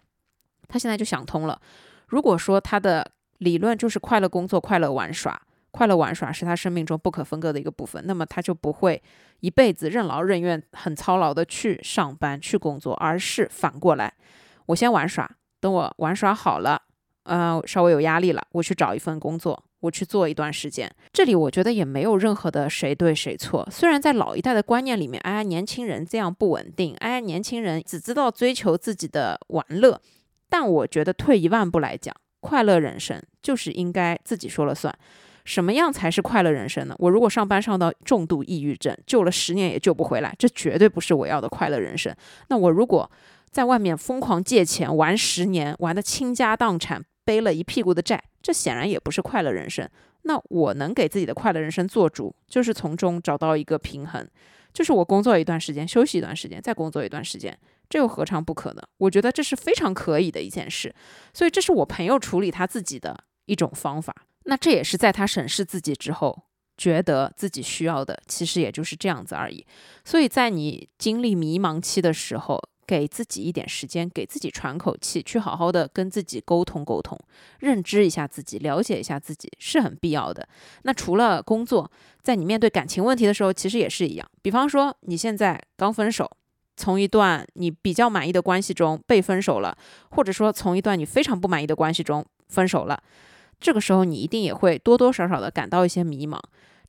[0.68, 1.58] 他现在就想通了，
[2.08, 5.40] 如果说他的理论就是快乐工作、快乐玩耍。
[5.74, 9.02] 快乐玩耍是他生命中不可分割的一个部分，那么他就不会
[9.40, 14.14] 一辈子任劳任怨、很操劳的去上班、去工作，而是反过来，
[14.66, 16.80] 我先玩耍，等我玩耍好了，
[17.24, 20.88] 呃，稍微有压力了，我去找一份工作，我去做一段时间。
[21.12, 23.66] 这里我觉得也没有任何的谁对谁错。
[23.68, 30.00] 虽然在老一代的观念里面，哎，年轻人这样不稳定，哎，年轻人只知道追求自己的玩乐，
[30.48, 34.96] 但我觉得退一万步来讲，快乐人生就是应该自己说了算。
[35.44, 36.94] 什么样才是快乐人生呢？
[36.98, 42.14] 我如果上班上到重度抑郁症，救了十年也救不回来，这绝对不是我要的快乐人生。
[42.48, 43.10] 那我如果
[43.50, 49.88] 在外面疯狂借钱玩十年，玩的倾家荡产，背了一屁股的债，这显然也不是快乐人生。
[50.22, 54.26] 那我能给自己的快乐人生做主，就是从中找到一个平衡，
[54.72, 57.56] 就是我工作一段时间，休息一段时间，再工作一段时间，
[57.90, 58.82] 这又何尝不可呢？
[58.96, 60.94] 我觉得这是非常可以的一件事。
[61.34, 64.14] 所以这是我朋友处理他自己的一种方法。
[64.44, 66.44] 那这也是在他审视自己之后，
[66.76, 69.66] 觉得自己需要的，其实也就是这样子而已。
[70.04, 77.18] 所以在你经历迷茫期的时候，给自己一点时间，给自己喘口气，去好好的跟自己沟通沟通，
[77.60, 80.46] 认知一下自己，了解一下自己，是很必要的。
[80.82, 81.90] 那除了工作，
[82.20, 84.30] 在你面对感情问题的时候，其实也是一样。
[84.42, 86.30] 比方说，你现在刚分手，
[86.76, 89.74] 从一段你比较满意的关系中被分手了，
[90.10, 93.02] 或者说从一段你非常不满意的关系中分手了。
[93.60, 96.38] 这个时候，你一定也会多多少少的感到一些迷茫。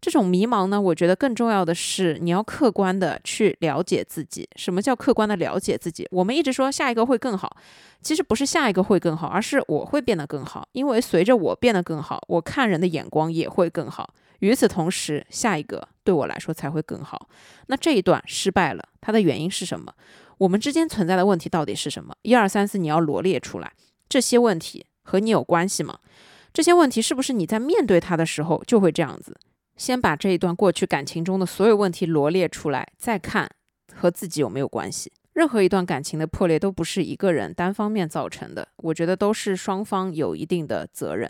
[0.02, 4.48] 这种迷茫呢，我觉得更重要的是，你要客观的去了解自己。
[4.56, 6.08] 什么叫客观的了解自己？
[6.12, 7.58] 我们一直说下一个会更好，
[8.02, 10.68] 其实不是下一个会更好，而是我会变得更好。
[10.74, 14.14] 因为随着我变得更好，我看人的眼光也会更好。
[14.40, 17.30] 与此同时，下一个对我来说才会更好。
[17.68, 19.92] 那这一段失败了，它的原因是什么？
[20.38, 22.14] 我们之间存在的问题到底是什么？
[22.22, 23.72] 一二三四，你要罗列出来。
[24.08, 25.98] 这些问题和你有关系吗？
[26.56, 29.38] 这些问题是不是你在面对他的时候就会这样子？
[29.76, 33.50] 先把这一段过去感情中的所有问题罗列出来，再看
[33.94, 35.12] 和自己有没有关系。
[35.34, 41.30] 任何一段感情的破裂都不是一个人单方面造成的，我觉得都是双方有一定的责任。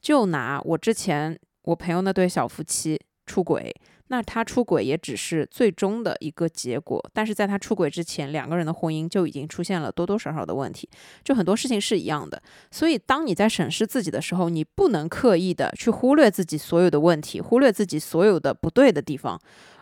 [0.00, 3.72] 就拿我之前我朋友那对小夫妻出轨。
[4.14, 10.88] 那他出轨也只是最终的一个结果，但是在他出轨之前，两个人的婚姻就已经出现了多多少少的问题，
[11.24, 12.40] 就很多事情是一样的。
[12.70, 19.36] 所以，当你在审视自己的时候，你不能刻意的去忽略自己所有的问题，忽略自己所有的不对的地方，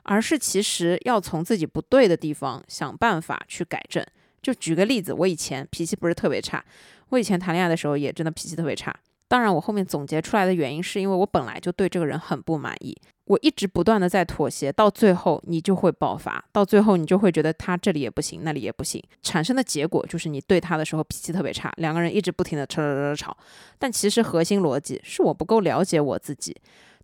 [0.04, 4.02] 而是其实要从自己不对的地方想办法去改正。
[4.40, 6.64] 就举个例子，我以前脾气不是特别差，
[7.10, 8.98] 我以前谈恋爱的时候也真的脾气特别差。
[9.32, 12.94] 当然，我后面总结出来的原因是因为我本来就对这个人很不满意。
[13.24, 23.36] 我一直不断的在妥协，到最后你就会爆发，到最后你就会觉得他这里也不行，那里也不行，产生的结果就是你对他的时候脾气特别差，两个人一直不停的吵吵吵吵。
[23.78, 26.54] 但其实核心逻辑是我不够了解我自己，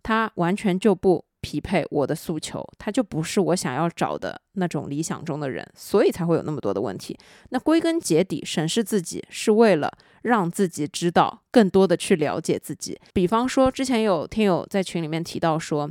[0.03, 7.17] 他完全就不匹配我的诉求，他就不是我想要找的那种理想中的人，所以才会有那么多的问题。
[7.49, 9.91] 那归根结底，审视自己是为了
[10.23, 12.99] 让自己知道更多的去了解自己。
[13.13, 15.89] 比方说，之前有听友在群里面提到说。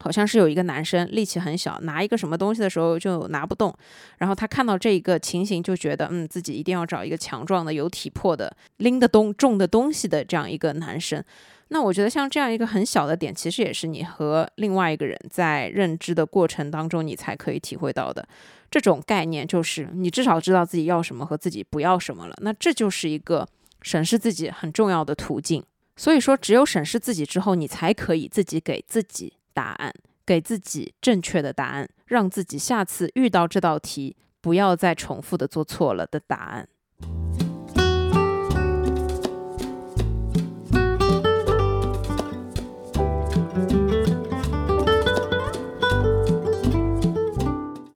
[0.00, 3.74] 好像是有一个男生力气很小，拿一个什么东西的时候就拿不动，
[4.18, 11.22] 然后他看到这一个情形就觉得，嗯，自己一定要找一个强壮的、有体魄的、拎得动重的东西的这样一个男生。
[11.70, 18.26] 那我觉得像这样一个很小的点，其实也是你和另外一个人在认知的过程当中，你才可以体会到的
[18.70, 22.34] 这种概念，就是你至少知道自己要什么和自己不要什么了。
[22.40, 23.46] 那这就是一个
[23.82, 25.62] 审视自己很重要的途径。
[25.96, 29.34] 所以说，只有审视自己之后，你才可以自己给自己。
[29.52, 29.92] 答案
[30.24, 36.68] 给自己正确的答案，让自己下次遇到这道题不要再重复的做错了的答案。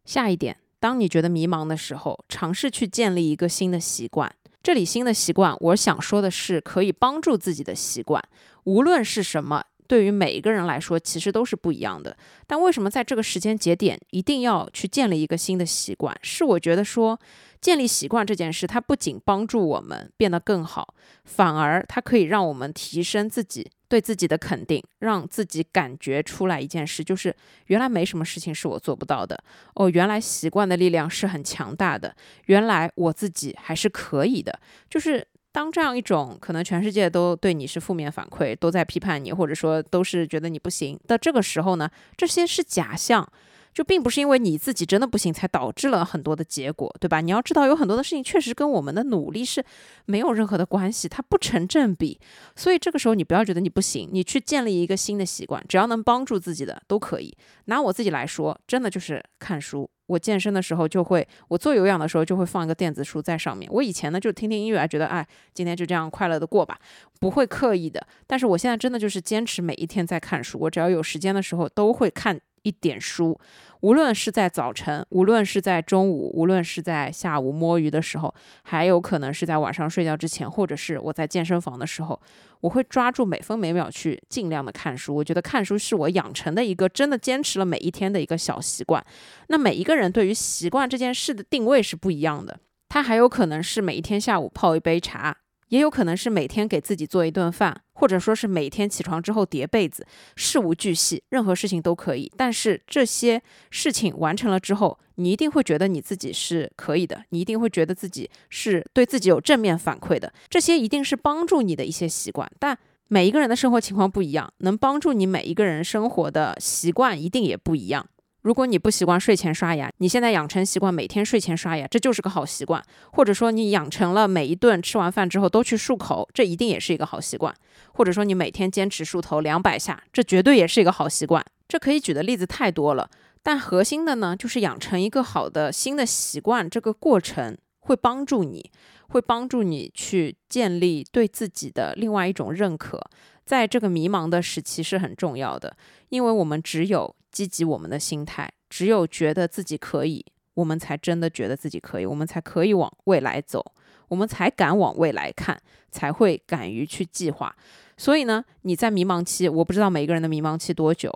[0.05, 4.31] 下一点，当你觉得迷茫的时候，尝试去建立一个新的习惯。
[4.63, 8.23] 这里新的习惯，我想说的是可以帮助自己的习惯，
[8.65, 9.65] 无论是什么。
[9.93, 12.17] 对于每一个人来说其实都是不一样的。
[12.47, 16.19] 但为什么在这个时间节点一定要去建立一个新的习惯？
[16.23, 17.21] 是我觉得说，
[17.61, 20.95] 建立习惯这件事，它不仅帮助我们变得更好，
[21.27, 27.37] 反而它可以让我们提升自己对自己的肯定，让自己感觉出来一件事，就是
[27.67, 29.39] 原来没什么事情是我做不到的。
[29.75, 32.17] 哦，原来习惯的力量是很强大的，
[32.47, 35.29] 原来我自己还是可以的，就是。
[35.53, 43.31] 当这样一种可能全世界都对你是负面反馈，都在批判你，或者说都是觉得你不行的这个时候呢，这些是假象。
[43.73, 47.21] 就并不是因为你自己真的不行才导致了很多的结果，对吧？
[47.21, 49.65] 你要知道，有很多的事情确实跟我们的努力是
[50.05, 52.21] 没有任何的关系，它不成正比。
[52.55, 57.37] 所以这个时候你不要觉得你不行，你去建立一个新的习惯，只要能帮助自己的都可以。
[57.67, 59.89] 拿我自己来说，真的就是看书。
[60.07, 63.71] 我健身的时候就会，我做有氧的时候就会放一个电子书在上面。
[63.73, 66.79] 我以前呢就听听音乐，觉得哎，今天就这样快乐的过吧，
[67.19, 68.07] 不会刻意的。
[68.27, 72.39] 但是我现在真的就是坚持每一天在看书，我只要有时间的时候都会看。
[72.63, 73.39] 一点书，
[73.81, 82.21] 无论是在早晨，无论是在中午，无论是在下午摸鱼的时候，还有可能是在晚上睡觉之前，或者是我在健身房的时候，
[82.61, 85.15] 我会抓住每分每秒去尽量的看书。
[85.15, 89.05] 我觉得看书是我养成的一个真的坚持了每一天的一个小习惯。
[89.49, 95.37] 那每一个人对于习惯这件事的定位是不一样的，他还有可能是每一天下午泡一杯茶。
[95.73, 100.07] 也有可能是每天给自己做一顿饭，或者说是每天起床之后叠被子，
[100.37, 102.31] 事无巨细，任何事情都可以。
[102.37, 110.31] 但是这些事情完成了之后，你一定会觉得你自己是可以的，你一定会觉得自己是对自己有正面反馈的。
[110.51, 118.07] 这些一定是帮助你的一些习惯，但每一个人的生活情况不一样，能帮助你每一个人生活的习惯一定也不一样。
[118.43, 122.83] 如果你不习惯睡前刷牙，你现在养成习惯每天睡前刷牙，这就是个好习惯。
[123.13, 127.55] 或者说你养成了每一顿吃完饭之后都去漱口，这一定也是一个好习惯。
[127.95, 131.45] 或者说你每天坚持梳头两百下，这绝对也是一个好习惯。
[131.69, 133.09] 这可以举的例子太多了，
[133.45, 138.73] 但核心的呢，就是养成一个好的新的习惯，这个过程会帮助你，
[139.07, 143.01] 会帮助你去建立对自己的另外一种认可。
[143.47, 145.77] 在这个迷茫的时期是很重要的，
[146.09, 147.15] 因为我们只有。
[147.33, 150.25] 积极我们的心态，只有觉得自己可以，
[150.55, 153.73] 我们才真的觉得自己可以，我们才可以往未来走，
[154.09, 155.61] 我们才敢往未来看，
[155.91, 157.57] 才会敢于去计划。
[157.97, 161.11] 所以呢，你在迷茫期，我不知道每个人的迷茫期多久，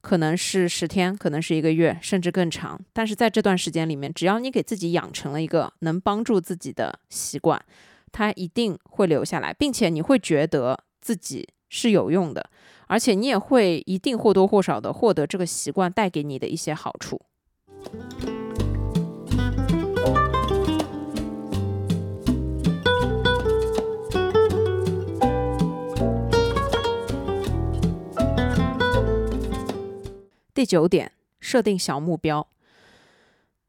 [0.00, 2.78] 可能是十天，可能是一个月，甚至更长。
[2.92, 7.62] 但是在这段时间里面，只要你给自己养成了一个能帮助自己的习惯，
[8.10, 12.50] 它一定会留下来，并且你会觉得自己是有用的。
[12.88, 17.22] 而且你也会一定或多或少的获得这个习惯带给你的一些好处。
[30.52, 32.46] 第九点，设定小目标。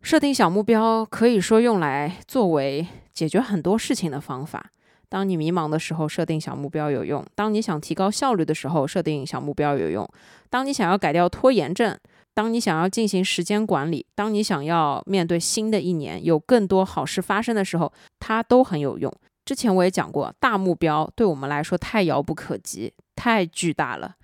[0.01, 4.71] 设定小目标可以说用来作为解决很多事情的方法。
[5.13, 10.03] 当你迷茫的时候，设定小目标有用；当你想提高效率的时候，设定小目标有用；
[10.49, 11.95] 当你想要改掉拖延症，
[12.33, 19.13] 当你想要进行时间管理，当你想要面对新的一年有更多好事发生的时候，它都很有用。
[19.45, 24.15] 之前我也讲过，大目标对我们来说太遥不可及，太巨大了。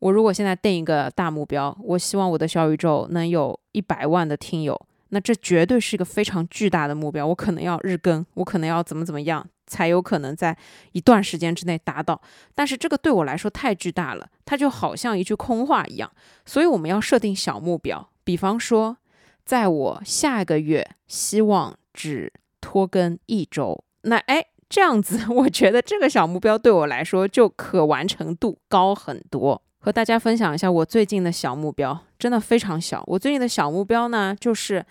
[0.00, 4.78] 我如果现在定一个大目标，我希望我的小宇宙能有一百万的听友，
[5.10, 7.26] 那这绝对是一个非常巨大的目标。
[7.26, 9.46] 我可能要日更，我可能要怎么怎么样。
[9.68, 10.56] 才有可能在
[10.92, 12.22] 一段时间之内达到，
[12.54, 16.08] 但是这个对我来说太巨大了，它就好像一句空话一样。
[16.44, 18.98] 所以我们要设定小目标，比方说，
[19.44, 29.60] 在我下个月希望只拖更一周，那哎这样子， 我觉得这个小目标对我来说就可完成度高很多。
[29.80, 33.02] 和大家分享一下我最近的小目标，真的非常小。
[33.06, 34.84] 我最近的小目标呢，就是。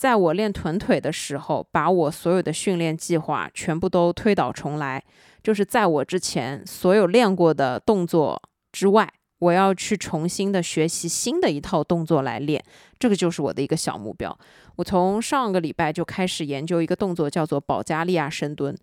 [0.00, 5.04] 在我练臀腿的时候，把我所有的训练计划全部都推倒重来，
[5.42, 8.40] 就是在我之前所有练过的动作
[8.72, 9.06] 之外，
[9.40, 12.64] 我要去重新的学习新的一套动作来练，
[12.98, 14.34] 这个就是我的一个小目标。
[14.76, 18.74] 我从上个礼拜就开始研究一个动作，叫做保加利亚深蹲。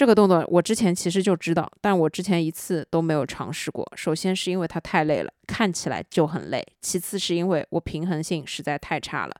[0.00, 3.86] 这个动作我之前其实就知道，但我之前一次都没有尝试过。
[3.94, 9.36] 首先是因为它太累了，看起来就很累；其次是因为我平衡性实在太差了。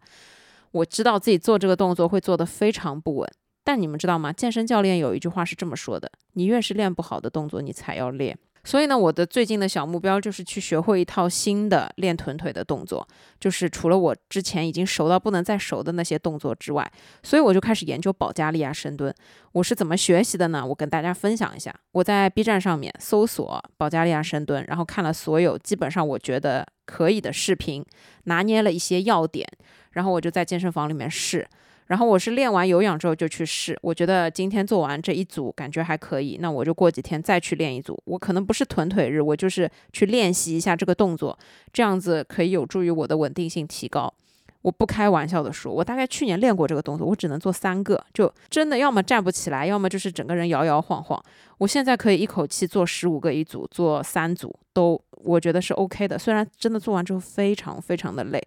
[0.73, 3.33] 我知道自己做这个动作会做得非常不稳，
[3.65, 4.31] 但你们知道吗？
[4.31, 8.37] 健身教练有一句话是这么说的：你越是练不好的动作，你才要练。
[8.63, 13.07] 所以呢，我的最近的小目标就是去学会一套新的练臀腿的动作，
[13.39, 16.91] 就是除了我之前已经熟到不能再熟的那些动作之外，
[17.23, 19.15] 所以我就开始研究保加利亚深蹲。
[19.53, 20.65] 我是怎么学习的呢？
[20.65, 21.75] 我跟大家分享一下。
[21.93, 27.85] 我在 B 站上面搜索保加利亚深蹲，然后看了所有基本上我觉得可以的视频，
[28.25, 29.49] 拿捏了一些要点，
[29.93, 31.49] 然后我就在健身房里面试。
[31.91, 38.01] 然后我是练完有氧之后就去试，我觉得今天做完这一组感觉还可以，那我就过几天再去练一组。
[38.05, 41.37] 我可能不是臀腿日，我就是去练习一下这个动作，
[41.73, 44.15] 这样子可以有助于我的稳定性提高。
[44.63, 51.21] 我不开玩笑的说，我大概去年练过这个动作，我只能做三个，就真的要么站不起来，要么就是整个人摇摇晃晃。
[51.59, 56.17] 我现在可以一口气做十五个一组，做三组都我觉得是 OK 的。
[56.17, 58.41] 虽然真的做完之后非常非常的累。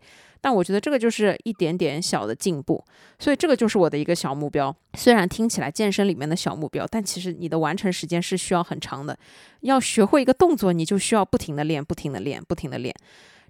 [0.43, 2.83] 但我觉得这个就是一点点小的进步，
[3.17, 4.75] 所以这个就是我的一个小目标。
[4.95, 9.17] 虽然听起来健身里面的小目标，但其实你的完成时间是需要很长的。
[9.61, 12.93] 要学会一个动作，你就需要不停的练，不停的练，不停的练。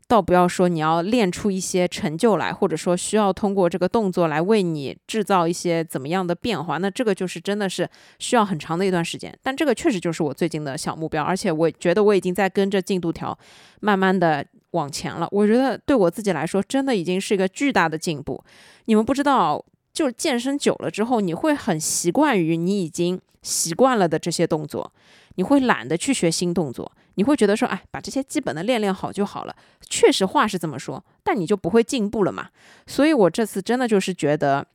[0.08, 7.90] 倒不要说你要练出一些成就来，或者说需要通过这个动作来为你制造一些怎么样的变化，那这个就是真的是
[8.20, 9.36] 需要很长的一段时间。
[9.42, 13.36] 但这个确实就是我最近的小目标，而且我觉得我已经在跟着进度条，
[13.80, 14.46] 慢慢的。
[14.74, 18.44] 往前了，我觉得对我自己来说，真的已经是一个巨大的进步。
[18.86, 24.92] 你们不知道，就是健身久了之后，你会很习惯于你已经习惯了的这些动作，
[25.36, 29.56] 你会懒得去学新动作，你会觉得说，哎，把这些基本的练练好就好了。
[29.88, 32.50] 确实话是这么说，但你就不会进步了嘛。
[32.88, 34.66] 所以我这次真的就是觉得，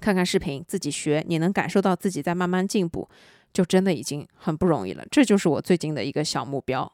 [0.00, 3.08] 看看视频自己学，你能感受到自己在慢慢进步，
[3.52, 5.04] 就真的已经很不容易了。
[5.10, 6.92] 这就是我最近的一个小目标。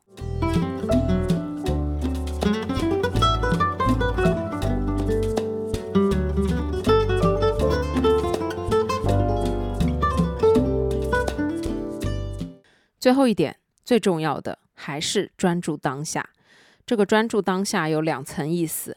[13.00, 16.28] 最后一点，最重要的还是专注当下。
[16.84, 18.96] 这个专注当下有两层意思，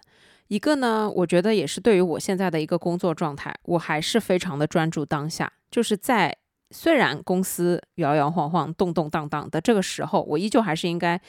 [0.50, 5.52] 一个呢，我觉得也是对于我现在的一个工作状态，我还是非常的专注当下。
[5.72, 6.36] 就是在
[6.72, 11.20] 虽然公司摇摇晃晃、动动荡荡的这个时候，我依旧还是应该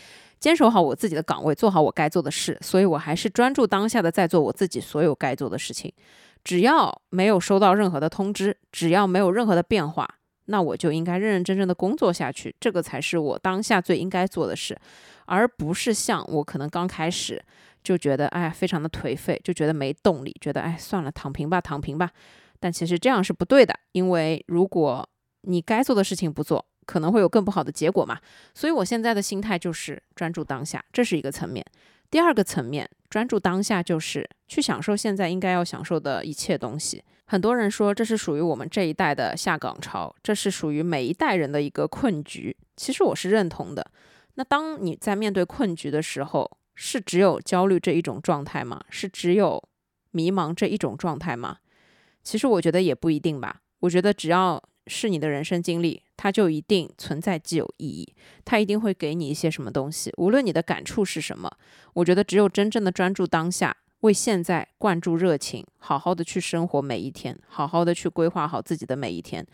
[0.41, 2.59] 坚守好我自己的岗位，做好我该做的事。
[2.61, 5.93] 所以我还是专注当下的在做我自己所有该做的事情。
[6.43, 10.09] 只要没有收到任何的通知，只要没有任何的变化。
[10.47, 14.79] 那我就应该认认真真的工作下去，这个才是我当下最应该做的事，
[15.27, 17.43] 而不是像我可能刚开始
[17.83, 22.11] 就觉得哎非常的颓废，就觉得没动力，觉得哎算了躺平吧躺平吧。
[22.61, 25.07] 但其实这样是不对的，因为如果
[25.43, 28.19] 你该做的事情不做，可能会有更不好的结果嘛。
[28.55, 31.65] 所以我现在的心态就是专注当下，这是一个层面。
[32.11, 37.03] 第二个层面，专注当下就是去享受现在应该要享受的一切东西。
[37.27, 42.57] 很多人说这是属于我们这一代的下岗潮，这是属于每一代人的一个困局。
[42.77, 43.91] 其实我是认同的。
[44.35, 48.85] 那当你在面对困局的时候，是只有焦虑这一种状态吗？
[48.91, 49.63] 是只有
[50.11, 51.59] 迷茫这一种状态吗？
[52.23, 53.61] 其实我觉得也不一定吧。
[53.81, 58.15] 我觉得只要是你的人生经历，它就一定存在既有意义，
[58.45, 60.13] 它一定会给你一些什么东西。
[60.19, 61.51] 无论你的感触是什么，
[61.95, 63.77] 我觉得只有真正的专注当下。
[64.05, 69.47] 为现在灌注热情，好好的去生活每一天，好好的去规划好自己的每一天，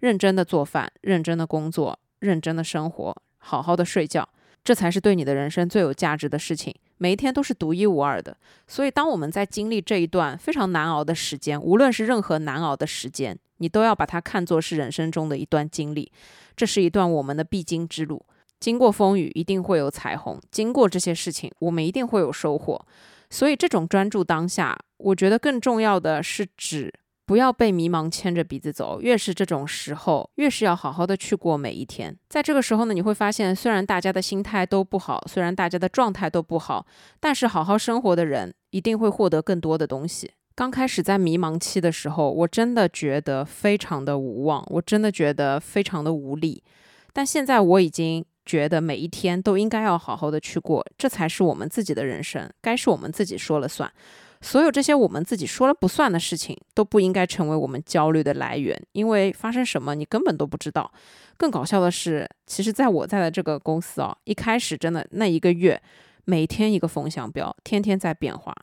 [0.00, 4.26] 认真的做饭，认真的工作，认真的生活，好好的睡觉，
[4.64, 6.74] 这才是对你的人生最有价值的事情。
[6.96, 8.34] 每一天都是独一无二的，
[8.66, 16.10] 所以当我们在经历这一段非常难熬的时间，无论是任何难熬的时间，你都要把它看作是人生中的一段经历，
[16.56, 18.24] 这是一段我们的必经之路。
[18.58, 22.86] 经过风雨，一定会有彩虹；经过这些事情，我们一定会有收获。
[23.30, 26.92] 所以，这种专注当下，我觉得更重要的是指
[27.26, 29.02] 不要被迷茫牵着鼻子走。
[29.02, 32.16] 越是这种时候，越是要好好的去过每一天。
[32.28, 36.86] 在这个时候呢，你会发现，虽然大家的心态都不好，虽然大家的状态都不好，
[37.20, 40.30] 但是好好生活的人一定会获得更多的东西。
[40.54, 46.64] 刚开始在迷茫期的时候，我真的觉得非常的无望，我真的觉得非常的无力。
[47.12, 48.24] 但现在我已经。
[48.48, 53.92] 觉得每一天都应该要好好的去过，这才是我们自己的人生，该是我们自己说了算。
[54.40, 60.90] 所有这些我们自己说了不算的事情，都不应该成为我们焦虑的来源，因为发生什么你根本都不知道。
[61.36, 65.80] 更搞笑的是，其实在我在的这个公司啊，一开始真的那一个月，
[66.24, 68.54] 每天一个风向标，天天在变化。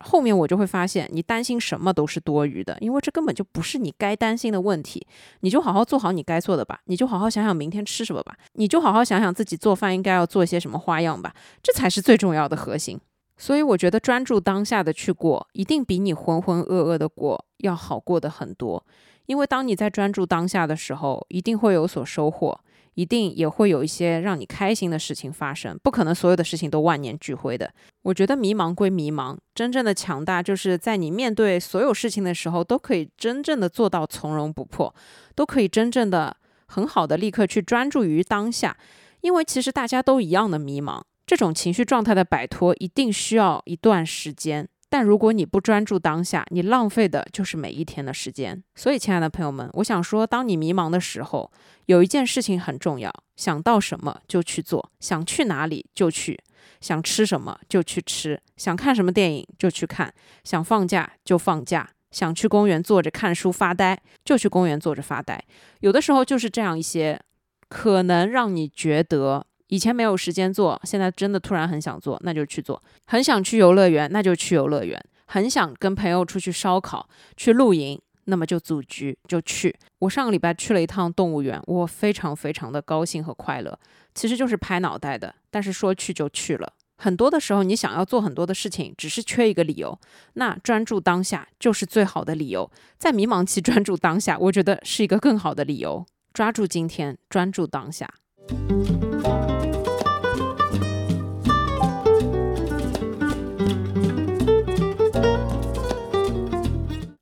[0.00, 5.06] 后面我就会发现，你担心什么都是多余的，因为这根本就不是你该担心的问题。
[5.40, 12.98] 你就好好做好你该做的吧，你就好好想想明天吃什么吧，你就好好想想自己做饭应该要做些什么花样吧，这才是最重要的核心。
[13.36, 18.84] 所以我觉得专注当下的去过，一定比你浑浑噩噩的过要好过的很多。
[19.26, 22.60] 因为当你在专注当下的时候，一定会有所收获，
[23.00, 27.72] 一定也会有一些让你开心的事情发生，不可能所有的事情都万念俱灰的。
[28.02, 34.94] 我觉得迷茫归迷茫，真正的强大就是在你面对所有事情的时候，都可以真正的做到从容不迫，
[35.34, 36.36] 都可以真正的
[36.66, 38.76] 很好的立刻去专注于当下。
[39.22, 44.68] 因为其实大家都一样的迷茫，这种情绪状态的摆脱一定需要一段时间。
[44.92, 48.60] 但如果你不专注当下，你浪费的就是每一天的时间。
[48.74, 51.50] 所以，亲爱的朋友们，我想说，当你迷茫的时候，
[51.86, 56.38] 有一件事情很重要：想到什么就去做，想去哪里就去，
[56.80, 60.12] 想吃什么就去吃，想看什么电影就去看，
[60.42, 65.40] 想放假就放假，想去公园坐着看书发呆就去公园坐着发呆。
[65.78, 67.20] 有的时候就是这样一些，
[67.68, 69.46] 可能让你觉得。
[69.70, 72.80] 以前没有时间做，现在真的突然很想做，那就去做。
[73.06, 75.00] 很想去游乐园，那就去游乐园。
[75.26, 79.74] 很想跟朋友出去烧烤、去露营，那么就组局就去。
[80.00, 83.78] 我上个礼拜去了一趟动物园，我非常非常的高兴和快乐。
[84.12, 86.72] 其实就是拍脑袋的，但是说去就去了。
[86.98, 89.96] 很多的时候，你想要做很多的事情，只是缺一个理由。
[90.34, 92.68] 那专注当下就是最好的理由。
[92.98, 96.04] 在迷茫期专注当下，我觉得是一个更好的理由。
[96.34, 98.12] 抓住今天，专注当下。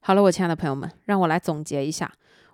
[0.09, 2.11] 好了，我亲爱的朋友们，让我来总结一下。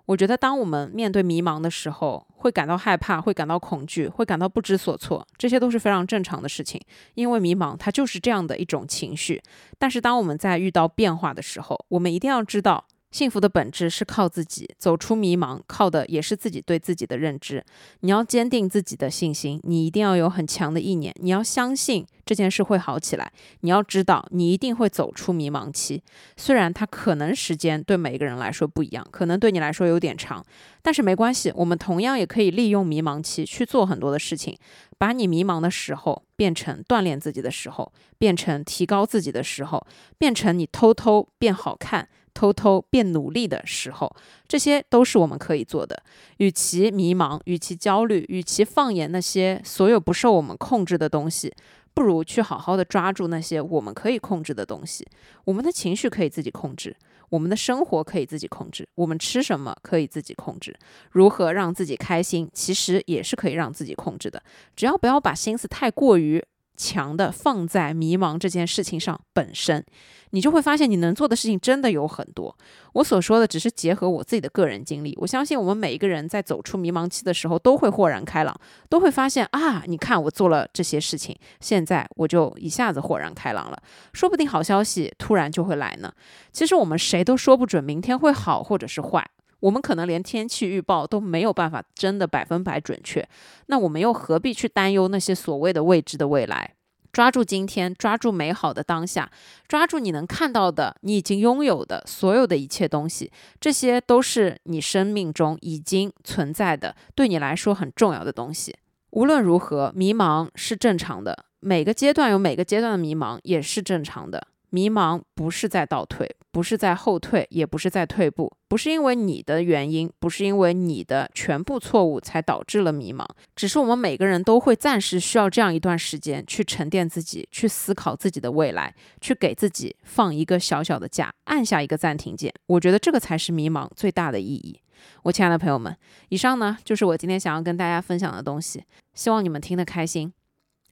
[0.07, 6.81] 我觉得，当我们面对迷茫的时候，会感到害怕，会感到恐惧，会感到不知所措，这些都是非常正常的事情。
[7.13, 9.41] 因为迷茫，它就是这样的一种情绪。
[9.79, 12.83] 但是，当我们在遇到变化的时候，我们一定要知道。
[13.15, 17.63] 幸福的本质是靠自己走出迷茫，靠的也是自己对自己的认知。
[18.01, 23.31] 你要坚定自己的信心，你一定要有很强的意念，你要相信这件事会好起来。
[23.61, 26.03] 你要知道，你一定会走出迷茫期。
[26.35, 30.45] 虽然它可能时间对每个人来说不一样，可能对你来说有点长，
[30.81, 31.53] 但是没关系。
[31.55, 34.57] 我们同样也可以利用迷茫期去做很多的事情，
[34.97, 39.87] 把你迷茫的时候变成锻炼自己的时候，变成提高自己的时候，
[40.17, 42.09] 变成你偷偷变好看。
[42.35, 44.15] 偷偷变努力的时候，
[44.47, 46.03] 这些都是我们可以做的。
[46.37, 51.51] 与其迷茫，与其焦虑，与其放眼那些所有不受我们控制的东西，
[51.93, 55.07] 不如去好好的抓住那些我们可以控制的东西。
[55.45, 56.95] 我们的情绪可以自己控制，
[57.29, 60.77] 我们的生活可以自己控制，我们吃什么可以自己控制，
[61.11, 64.43] 如何让自己开心，其实也是可以让自己控制的。
[64.75, 66.43] 只要不要把心思太过于。
[66.77, 69.85] 强的放在迷茫这件事情上本身，
[70.31, 72.55] 你就会发现你能做的事情真的有很多。
[72.93, 83.77] 我所说的只是结合我自己的个人经历，我相信我们每一个人在走出迷茫期的时候都会豁然开朗，都会发现啊，你看我做了这些事情，现在我就一下子豁然开朗了，
[84.13, 86.11] 说不定好消息突然就会来呢。
[86.51, 89.29] 其实我们谁都说不准明天会好或者是坏。
[89.59, 93.27] 我们可能连天气预报都没有办法真的百分百准确，
[93.67, 96.73] 那我们又何必去担忧那些所谓的未知的未来？
[97.11, 99.31] 抓住今天，抓住美好的当下，
[99.69, 108.75] 抓住你能看到的、你已经拥有的所有的一切东西，这些都是你生命中已经存在的，对你来说很重要的东西。
[109.11, 114.47] 无论如何，迷茫是正常的，每个阶段有每个阶段的迷茫也是正常的。
[114.75, 123.25] 迷茫不是在倒退，不是在后退，也不是在退步，不是因为你的原因，不是因为你的全部错误才导致了迷茫，
[123.55, 132.53] 只是我们每个人都会暂时需要这样一段时间去沉淀自己，去思考自己的未来，去给自己放一个小小的假，按下一个暂停键。
[132.65, 134.81] 我觉得这个才是迷茫最大的意义。
[135.23, 135.95] 我亲爱的朋友们，
[136.27, 138.83] 以上呢就是我今天想要跟大家分享的东西，
[139.13, 140.33] 希望你们听得开心。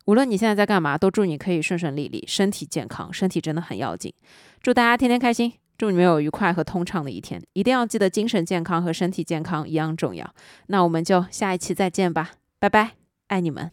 [0.06, 4.14] 无论你现在在干嘛，都祝你可以顺顺利利，身体健康，身体真的很要紧。
[4.62, 7.42] 祝大家天天开心，祝你们有愉快和通畅的一天。
[7.54, 10.34] 一定要记得，精神健康和身体健康一样重要。
[10.68, 12.92] 那我们就下一期再见吧，拜拜，
[13.28, 13.72] 爱你们。